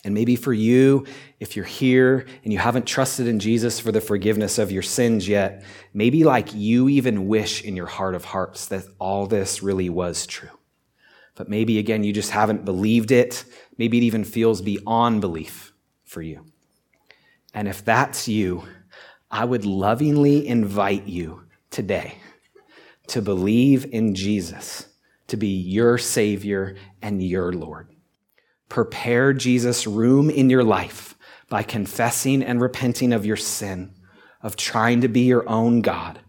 And 0.03 0.13
maybe 0.13 0.35
for 0.35 0.53
you, 0.53 1.05
if 1.39 1.55
you're 1.55 1.65
here 1.65 2.25
and 2.43 2.53
you 2.53 2.59
haven't 2.59 2.85
trusted 2.85 3.27
in 3.27 3.39
Jesus 3.39 3.79
for 3.79 3.91
the 3.91 3.99
forgiveness 3.99 4.57
of 4.57 4.71
your 4.71 4.83
sins 4.83 5.27
yet, 5.27 5.63
maybe 5.93 6.23
like 6.23 6.53
you 6.53 6.87
even 6.87 7.27
wish 7.27 7.63
in 7.63 7.75
your 7.75 7.87
heart 7.87 8.15
of 8.15 8.25
hearts 8.25 8.67
that 8.67 8.85
all 8.99 9.25
this 9.25 9.63
really 9.63 9.89
was 9.89 10.25
true. 10.25 10.49
But 11.35 11.49
maybe 11.49 11.77
again, 11.77 12.03
you 12.03 12.13
just 12.13 12.31
haven't 12.31 12.65
believed 12.65 13.11
it. 13.11 13.43
Maybe 13.77 13.97
it 13.97 14.03
even 14.03 14.23
feels 14.23 14.61
beyond 14.61 15.21
belief 15.21 15.73
for 16.05 16.21
you. 16.21 16.45
And 17.53 17.67
if 17.67 17.83
that's 17.83 18.27
you, 18.27 18.63
I 19.29 19.45
would 19.45 19.65
lovingly 19.65 20.47
invite 20.47 21.07
you 21.07 21.43
today 21.69 22.15
to 23.07 23.21
believe 23.21 23.85
in 23.91 24.15
Jesus 24.15 24.87
to 25.27 25.37
be 25.37 25.47
your 25.47 25.97
Savior 25.97 26.75
and 27.01 27.21
your 27.21 27.51
Lord. 27.51 27.96
Prepare 28.69 29.33
Jesus' 29.33 29.87
room 29.87 30.29
in 30.29 30.49
your 30.49 30.63
life 30.63 31.15
by 31.49 31.63
confessing 31.63 32.43
and 32.43 32.59
repenting 32.61 33.13
of 33.13 33.25
your 33.25 33.37
sin, 33.37 33.93
of 34.41 34.55
trying 34.55 35.01
to 35.01 35.07
be 35.07 35.21
your 35.21 35.47
own 35.49 35.81
God. 35.81 36.19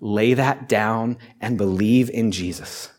Lay 0.00 0.34
that 0.34 0.68
down 0.68 1.18
and 1.40 1.58
believe 1.58 2.08
in 2.10 2.32
Jesus 2.32 2.90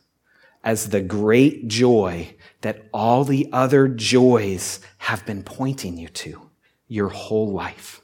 as 0.64 0.90
the 0.90 1.02
great 1.02 1.68
joy 1.68 2.36
that 2.62 2.86
all 2.94 3.24
the 3.24 3.50
other 3.52 3.88
joys 3.88 4.80
have 5.00 5.26
been 5.26 5.44
pointing 5.44 5.98
you 5.98 6.08
to 6.08 6.50
your 6.88 7.10
whole 7.10 7.52
life, 7.52 8.02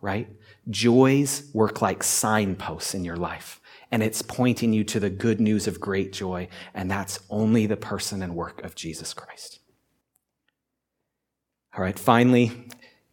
right? 0.00 0.28
Joys 0.70 1.50
work 1.52 1.82
like 1.82 2.02
signposts 2.02 2.94
in 2.94 3.04
your 3.04 3.16
life, 3.16 3.60
and 3.90 4.02
it's 4.02 4.22
pointing 4.22 4.72
you 4.72 4.84
to 4.84 5.00
the 5.00 5.10
good 5.10 5.40
news 5.40 5.66
of 5.66 5.80
great 5.80 6.12
joy, 6.12 6.48
and 6.72 6.90
that's 6.90 7.20
only 7.28 7.66
the 7.66 7.76
person 7.76 8.22
and 8.22 8.34
work 8.34 8.62
of 8.64 8.74
Jesus 8.74 9.12
Christ. 9.12 9.57
All 11.78 11.84
right, 11.84 11.96
finally, 11.96 12.50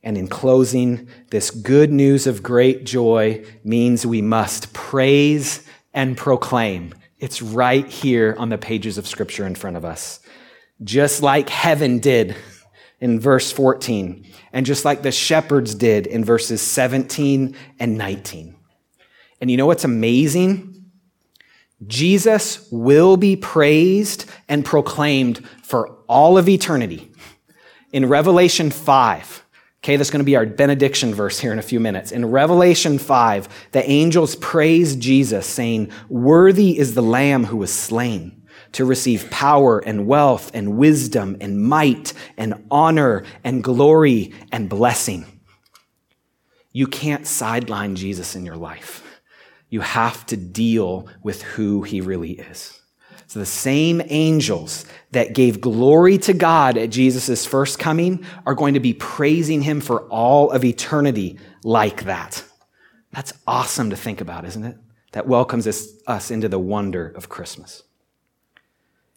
and 0.02 0.18
in 0.18 0.28
closing, 0.28 1.08
this 1.30 1.52
good 1.52 1.92
news 1.92 2.26
of 2.26 2.42
great 2.42 2.84
joy 2.84 3.46
means 3.64 4.08
we 4.08 4.24
must 4.24 4.74
praise 4.74 5.64
and 5.94 6.18
proclaim 6.18 6.96
it's 7.20 7.44
right 7.44 7.88
here 7.88 8.36
on 8.40 8.50
the 8.50 8.58
pages 8.58 8.98
of 8.98 9.08
Scripture 9.08 9.46
in 9.46 9.54
front 9.54 9.78
of 9.78 9.86
us. 9.86 10.20
Just 10.84 11.22
like 11.22 11.48
heaven 11.48 12.00
did 12.00 12.36
in 13.00 13.20
verse 13.20 13.52
14, 13.52 14.26
and 14.52 14.66
just 14.66 14.84
like 14.84 15.04
the 15.04 15.12
shepherds 15.12 15.76
did 15.76 16.08
in 16.08 16.26
verses 16.26 16.60
17 16.60 17.56
and 17.80 17.98
19. 18.00 18.56
And 19.42 19.52
you 19.52 19.58
know 19.58 19.68
what's 19.68 19.84
amazing? 19.84 20.86
Jesus 21.86 22.68
will 22.72 23.16
be 23.16 23.36
praised 23.36 24.26
and 24.50 24.66
proclaimed 24.66 25.46
for 25.62 26.00
all 26.08 26.40
of 26.40 26.50
eternity. 26.50 27.12
In 27.96 28.10
Revelation 28.10 28.72
5, 28.72 29.46
Okay, 29.80 29.96
that's 29.96 30.10
going 30.10 30.20
to 30.20 30.26
be 30.26 30.36
our 30.36 30.46
benediction 30.46 31.14
verse 31.14 31.40
here 31.40 31.54
in 31.54 31.60
a 31.60 31.62
few 31.62 31.80
minutes. 31.80 32.12
In 32.12 32.26
Revelation 32.26 32.98
5, 32.98 33.70
the 33.72 33.90
angels 33.90 34.36
praise 34.36 34.98
Jesus, 34.98 35.48
saying, 35.48 35.92
Worthy 36.10 36.78
is 36.78 36.94
the 36.94 37.02
Lamb 37.02 37.46
who 37.46 37.56
was 37.56 37.72
slain 37.72 38.44
to 38.74 38.84
receive 38.84 39.30
power 39.30 39.80
and 39.80 40.08
wealth 40.08 40.52
and 40.54 40.76
wisdom 40.78 41.38
and 41.40 41.62
might 41.62 42.12
and 42.36 42.66
honor 42.70 43.24
and 43.46 43.64
glory 43.64 44.34
and 44.52 44.68
blessing. 44.68 45.40
You 46.74 46.88
can't 46.88 47.26
sideline 47.26 47.96
Jesus 47.96 48.36
in 48.36 48.46
your 48.46 48.58
life. 48.58 49.22
You 49.70 49.80
have 49.80 50.26
to 50.26 50.36
deal 50.36 51.08
with 51.24 51.44
who 51.44 51.84
he 51.84 52.02
really 52.02 52.32
is. 52.32 52.82
So 53.28 53.40
the 53.40 53.46
same 53.46 54.02
angels 54.06 54.86
that 55.12 55.34
gave 55.34 55.62
glory 55.62 56.18
to 56.20 56.34
God 56.34 56.78
at 56.78 56.90
Jesus' 56.90 57.46
first 57.46 57.80
coming 57.80 58.26
are 58.46 58.56
going 58.56 58.76
to 58.76 58.80
be 58.80 58.94
praising 58.94 59.62
him 59.62 59.82
for 59.82 60.02
all 60.04 60.52
of 60.52 60.64
eternity 60.64 61.40
like 61.64 62.04
that. 62.04 62.44
That's 63.12 63.34
awesome 63.48 63.90
to 63.90 63.96
think 63.96 64.22
about, 64.22 64.46
isn't 64.46 64.64
it? 64.64 64.78
that 65.16 65.28
welcomes 65.28 65.66
us, 65.66 65.88
us 66.08 66.30
into 66.30 66.50
the 66.50 66.60
wonder 66.60 67.08
of 67.08 67.30
Christmas. 67.30 67.84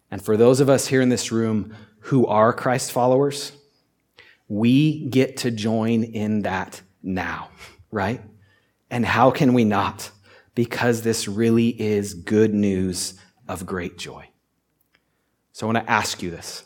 And 0.09 0.23
for 0.23 0.37
those 0.37 0.61
of 0.61 0.69
us 0.69 0.87
here 0.87 1.01
in 1.01 1.09
this 1.09 1.29
room 1.29 1.75
who 1.99 2.25
are 2.25 2.53
Christ 2.53 2.93
followers, 2.93 3.51
we 4.47 5.07
get 5.09 5.35
to 5.37 5.51
join 5.51 6.05
in 6.05 6.43
that 6.43 6.81
now, 7.03 7.49
right? 7.91 8.21
And 8.89 9.05
how 9.05 9.29
can 9.29 9.53
we 9.53 9.65
not? 9.65 10.09
Because 10.55 11.01
this 11.01 11.27
really 11.27 11.67
is 11.67 12.13
good 12.13 12.53
news 12.53 13.19
of 13.49 13.65
great 13.65 13.97
joy. 13.97 14.29
So 15.51 15.67
I 15.67 15.73
want 15.73 15.85
to 15.85 15.91
ask 15.91 16.21
you 16.23 16.31
this 16.31 16.63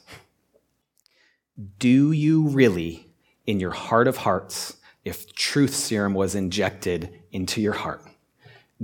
Do 1.79 2.11
you 2.11 2.47
really, 2.49 3.09
in 3.47 3.59
your 3.59 3.71
heart 3.71 4.07
of 4.07 4.17
hearts, 4.17 4.77
if 5.03 5.33
truth 5.33 5.73
serum 5.73 6.13
was 6.13 6.35
injected 6.35 7.21
into 7.31 7.61
your 7.61 7.73
heart, 7.73 8.03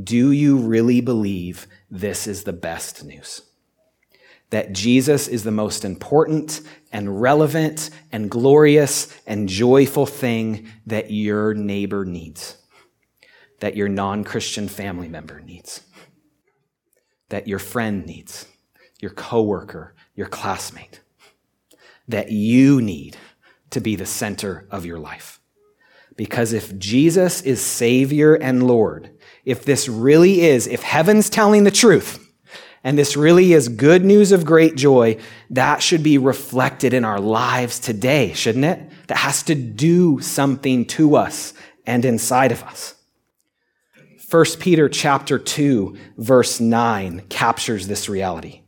do 0.01 0.31
you 0.31 0.57
really 0.57 1.01
believe 1.01 1.67
this 1.91 2.25
is 2.25 2.43
the 2.43 2.53
best 2.53 3.03
news? 3.03 3.41
That 4.49 4.73
Jesus 4.73 5.27
is 5.27 5.43
the 5.43 5.51
most 5.51 5.85
important 5.85 6.61
and 6.91 7.21
relevant 7.21 7.91
and 8.11 8.31
glorious 8.31 9.13
and 9.27 9.47
joyful 9.47 10.07
thing 10.07 10.67
that 10.87 11.11
your 11.11 11.53
neighbor 11.53 12.03
needs, 12.03 12.57
that 13.59 13.75
your 13.75 13.89
non 13.89 14.23
Christian 14.23 14.67
family 14.67 15.07
member 15.07 15.39
needs, 15.41 15.81
that 17.29 17.47
your 17.47 17.59
friend 17.59 18.05
needs, 18.05 18.47
your 18.99 19.11
coworker, 19.11 19.95
your 20.15 20.27
classmate, 20.27 20.99
that 22.07 22.31
you 22.31 22.81
need 22.81 23.17
to 23.69 23.79
be 23.79 23.95
the 23.95 24.05
center 24.05 24.67
of 24.71 24.85
your 24.85 24.99
life. 24.99 25.39
Because 26.15 26.51
if 26.51 26.77
Jesus 26.77 27.41
is 27.41 27.61
Savior 27.61 28.35
and 28.35 28.67
Lord, 28.67 29.11
if 29.45 29.63
this 29.63 29.87
really 29.87 30.41
is, 30.41 30.67
if 30.67 30.83
heaven's 30.83 31.29
telling 31.29 31.63
the 31.63 31.71
truth, 31.71 32.25
and 32.83 32.97
this 32.97 33.15
really 33.15 33.53
is 33.53 33.67
good 33.69 34.03
news 34.03 34.31
of 34.31 34.45
great 34.45 34.75
joy, 34.75 35.17
that 35.49 35.81
should 35.81 36.03
be 36.03 36.17
reflected 36.17 36.93
in 36.93 37.05
our 37.05 37.19
lives 37.19 37.79
today, 37.79 38.33
shouldn't 38.33 38.65
it? 38.65 38.79
That 39.07 39.17
has 39.17 39.43
to 39.43 39.55
do 39.55 40.19
something 40.21 40.85
to 40.87 41.15
us 41.15 41.53
and 41.85 42.05
inside 42.05 42.51
of 42.51 42.63
us. 42.63 42.95
1 44.29 44.45
Peter 44.59 44.87
chapter 44.87 45.39
2 45.39 45.97
verse 46.17 46.59
9 46.59 47.23
captures 47.29 47.87
this 47.87 48.07
reality 48.07 48.61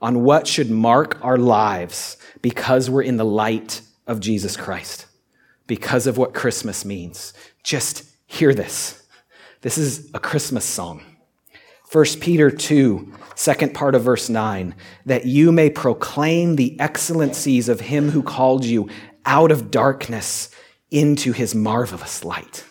on 0.00 0.22
what 0.22 0.46
should 0.46 0.70
mark 0.70 1.18
our 1.24 1.36
lives 1.36 2.16
because 2.42 2.88
we're 2.88 3.02
in 3.02 3.16
the 3.16 3.24
light 3.24 3.80
of 4.06 4.20
Jesus 4.20 4.56
Christ. 4.56 5.06
Because 5.66 6.06
of 6.06 6.16
what 6.16 6.34
Christmas 6.34 6.84
means. 6.84 7.32
Just 7.62 8.04
hear 8.26 8.54
this. 8.54 9.06
This 9.62 9.78
is 9.78 10.10
a 10.14 10.20
Christmas 10.20 10.64
song. 10.64 11.02
1 11.92 12.04
Peter 12.20 12.50
2, 12.50 13.12
second 13.34 13.74
part 13.74 13.96
of 13.96 14.02
verse 14.02 14.28
9, 14.28 14.74
that 15.06 15.26
you 15.26 15.50
may 15.50 15.70
proclaim 15.70 16.54
the 16.54 16.78
excellencies 16.78 17.68
of 17.68 17.80
him 17.80 18.10
who 18.10 18.22
called 18.22 18.64
you 18.64 18.88
out 19.26 19.50
of 19.50 19.72
darkness 19.72 20.50
into 20.90 21.32
his 21.32 21.52
marvelous 21.54 22.24
light. 22.24 22.64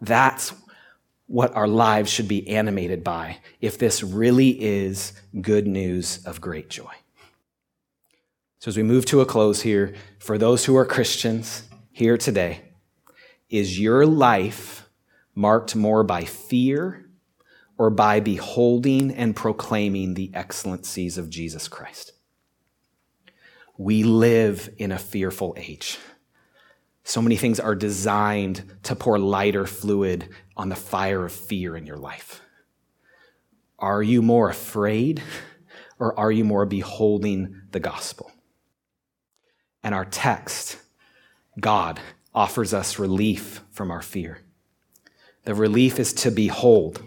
That's 0.00 0.52
what 1.28 1.54
our 1.54 1.68
lives 1.68 2.10
should 2.10 2.26
be 2.26 2.48
animated 2.48 3.04
by 3.04 3.36
if 3.60 3.78
this 3.78 4.02
really 4.02 4.60
is 4.60 5.12
good 5.40 5.66
news 5.66 6.24
of 6.24 6.40
great 6.40 6.68
joy. 6.70 6.90
So, 8.58 8.70
as 8.70 8.76
we 8.76 8.82
move 8.82 9.04
to 9.06 9.20
a 9.20 9.26
close 9.26 9.62
here, 9.62 9.94
for 10.18 10.36
those 10.36 10.64
who 10.64 10.76
are 10.76 10.84
Christians 10.84 11.68
here 11.92 12.16
today, 12.16 12.62
is 13.48 13.78
your 13.78 14.04
life 14.04 14.88
marked 15.34 15.76
more 15.76 16.02
by 16.02 16.24
fear 16.24 17.08
or 17.76 17.90
by 17.90 18.20
beholding 18.20 19.12
and 19.12 19.36
proclaiming 19.36 20.14
the 20.14 20.32
excellencies 20.34 21.16
of 21.16 21.30
Jesus 21.30 21.68
Christ. 21.68 22.12
We 23.76 24.02
live 24.02 24.74
in 24.78 24.90
a 24.90 24.98
fearful 24.98 25.54
age. 25.56 25.98
So 27.08 27.22
many 27.22 27.36
things 27.36 27.58
are 27.58 27.74
designed 27.74 28.70
to 28.82 28.94
pour 28.94 29.18
lighter 29.18 29.66
fluid 29.66 30.28
on 30.58 30.68
the 30.68 30.76
fire 30.76 31.24
of 31.24 31.32
fear 31.32 31.74
in 31.74 31.86
your 31.86 31.96
life. 31.96 32.42
Are 33.78 34.02
you 34.02 34.20
more 34.20 34.50
afraid 34.50 35.22
or 35.98 36.18
are 36.20 36.30
you 36.30 36.44
more 36.44 36.66
beholding 36.66 37.62
the 37.70 37.80
gospel? 37.80 38.30
And 39.82 39.94
our 39.94 40.04
text, 40.04 40.76
God 41.58 41.98
offers 42.34 42.74
us 42.74 42.98
relief 42.98 43.62
from 43.70 43.90
our 43.90 44.02
fear. 44.02 44.42
The 45.44 45.54
relief 45.54 45.98
is 45.98 46.12
to 46.12 46.30
behold 46.30 47.02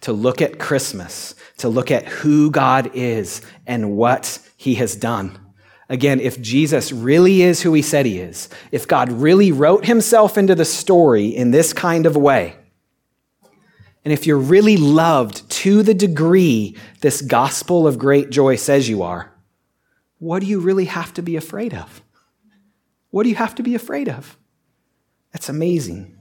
to 0.00 0.14
look 0.14 0.40
at 0.40 0.58
Christmas, 0.58 1.34
to 1.58 1.68
look 1.68 1.90
at 1.90 2.06
who 2.06 2.50
God 2.50 2.92
is 2.94 3.42
and 3.66 3.94
what 3.94 4.38
he 4.56 4.76
has 4.76 4.96
done. 4.96 5.43
Again, 5.88 6.20
if 6.20 6.40
Jesus 6.40 6.92
really 6.92 7.42
is 7.42 7.62
who 7.62 7.74
he 7.74 7.82
said 7.82 8.06
he 8.06 8.18
is, 8.18 8.48
if 8.72 8.88
God 8.88 9.12
really 9.12 9.52
wrote 9.52 9.84
himself 9.84 10.38
into 10.38 10.54
the 10.54 10.64
story 10.64 11.26
in 11.26 11.50
this 11.50 11.72
kind 11.72 12.06
of 12.06 12.16
way, 12.16 12.56
and 14.04 14.12
if 14.12 14.26
you're 14.26 14.38
really 14.38 14.76
loved 14.76 15.48
to 15.50 15.82
the 15.82 15.94
degree 15.94 16.76
this 17.00 17.22
gospel 17.22 17.86
of 17.86 17.98
great 17.98 18.30
joy 18.30 18.56
says 18.56 18.88
you 18.88 19.02
are, 19.02 19.32
what 20.18 20.40
do 20.40 20.46
you 20.46 20.60
really 20.60 20.86
have 20.86 21.12
to 21.14 21.22
be 21.22 21.36
afraid 21.36 21.74
of? 21.74 22.02
What 23.10 23.24
do 23.24 23.28
you 23.28 23.36
have 23.36 23.54
to 23.56 23.62
be 23.62 23.74
afraid 23.74 24.08
of? 24.08 24.36
That's 25.32 25.48
amazing. 25.48 26.16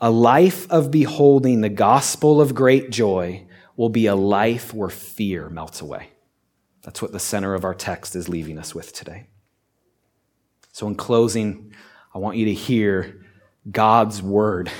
A 0.00 0.10
life 0.10 0.70
of 0.70 0.90
beholding 0.90 1.60
the 1.60 1.68
gospel 1.68 2.40
of 2.40 2.54
great 2.54 2.90
joy 2.90 3.46
will 3.76 3.88
be 3.88 4.06
a 4.06 4.14
life 4.14 4.74
where 4.74 4.90
fear 4.90 5.48
melts 5.48 5.80
away. 5.80 6.10
That's 6.84 7.00
what 7.00 7.12
the 7.12 7.18
center 7.18 7.54
of 7.54 7.64
our 7.64 7.74
text 7.74 8.14
is 8.14 8.28
leaving 8.28 8.58
us 8.58 8.74
with 8.74 8.92
today. 8.92 9.26
So, 10.72 10.86
in 10.86 10.94
closing, 10.94 11.72
I 12.14 12.18
want 12.18 12.36
you 12.36 12.44
to 12.46 12.54
hear 12.54 13.24
God's 13.70 14.22
word 14.22 14.70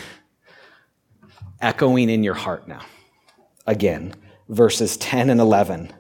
echoing 1.61 2.11
in 2.11 2.23
your 2.23 2.35
heart 2.35 2.69
now. 2.69 2.83
Again, 3.67 4.15
verses 4.49 4.97
10 4.99 5.31
and 5.31 5.41
11. 5.41 5.93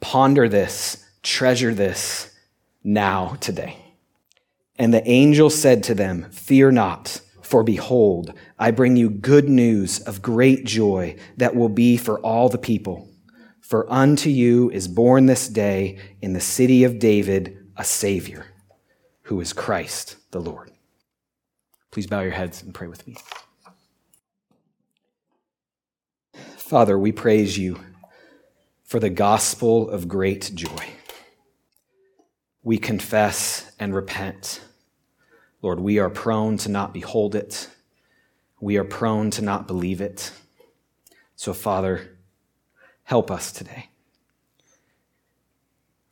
Ponder 0.00 0.48
this, 0.48 1.04
treasure 1.22 1.74
this 1.74 2.32
now, 2.84 3.36
today. 3.40 3.76
And 4.76 4.94
the 4.94 5.06
angel 5.08 5.50
said 5.50 5.82
to 5.84 5.94
them, 5.94 6.30
Fear 6.30 6.72
not. 6.72 7.20
For 7.42 7.62
behold, 7.62 8.32
I 8.58 8.70
bring 8.70 8.96
you 8.96 9.10
good 9.10 9.48
news 9.48 10.00
of 10.00 10.22
great 10.22 10.64
joy 10.64 11.16
that 11.36 11.54
will 11.54 11.68
be 11.68 11.96
for 11.96 12.18
all 12.20 12.48
the 12.48 12.58
people. 12.58 13.08
For 13.64 13.90
unto 13.90 14.28
you 14.28 14.70
is 14.72 14.88
born 14.88 15.24
this 15.24 15.48
day 15.48 15.98
in 16.20 16.34
the 16.34 16.40
city 16.40 16.84
of 16.84 16.98
David 16.98 17.56
a 17.78 17.82
Savior, 17.82 18.44
who 19.22 19.40
is 19.40 19.54
Christ 19.54 20.16
the 20.32 20.38
Lord. 20.38 20.70
Please 21.90 22.06
bow 22.06 22.20
your 22.20 22.32
heads 22.32 22.62
and 22.62 22.74
pray 22.74 22.88
with 22.88 23.06
me. 23.06 23.16
Father, 26.58 26.98
we 26.98 27.10
praise 27.10 27.56
you 27.56 27.80
for 28.84 29.00
the 29.00 29.08
gospel 29.08 29.88
of 29.88 30.08
great 30.08 30.50
joy. 30.54 30.84
We 32.62 32.76
confess 32.76 33.72
and 33.80 33.94
repent 33.94 34.60
Lord, 35.62 35.80
we 35.80 35.98
are 35.98 36.10
prone 36.10 36.58
to 36.58 36.68
not 36.68 36.92
behold 36.92 37.34
it. 37.34 37.70
We 38.60 38.76
are 38.76 38.84
prone 38.84 39.30
to 39.30 39.40
not 39.40 39.66
believe 39.66 40.02
it. 40.02 40.30
So, 41.36 41.54
Father, 41.54 42.13
help 43.04 43.30
us 43.30 43.52
today. 43.52 43.88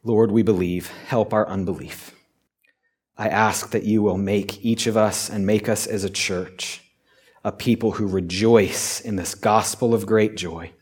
Lord, 0.04 0.30
we 0.30 0.42
believe. 0.42 0.88
Help 1.06 1.32
our 1.32 1.46
unbelief. 1.48 2.14
I 3.16 3.28
ask 3.28 3.70
that 3.70 3.84
you 3.84 4.02
will 4.02 4.18
make 4.18 4.64
each 4.64 4.86
of 4.86 4.96
us 4.96 5.28
and 5.28 5.46
make 5.46 5.68
us 5.68 5.86
as 5.86 6.04
a 6.04 6.10
church 6.10 6.82
a 7.44 7.52
people 7.52 7.92
who 7.92 8.06
rejoice 8.06 9.00
in 9.00 9.16
this 9.16 9.34
gospel 9.34 9.94
of 9.94 10.06
great 10.06 10.36
joy. 10.36 10.72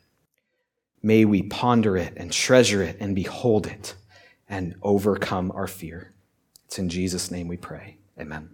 May 1.03 1.25
we 1.25 1.43
ponder 1.43 1.97
it 1.97 2.13
and 2.17 2.31
treasure 2.31 2.83
it 2.83 2.99
and 3.01 3.15
behold 3.15 3.67
it 3.67 3.95
and 4.49 4.75
overcome 4.83 5.51
our 5.53 5.67
fear. 5.67 6.13
It's 6.67 6.79
in 6.79 6.89
Jesus' 6.89 7.31
name 7.31 7.49
we 7.49 7.57
pray. 7.57 7.97
Amen. 8.19 8.51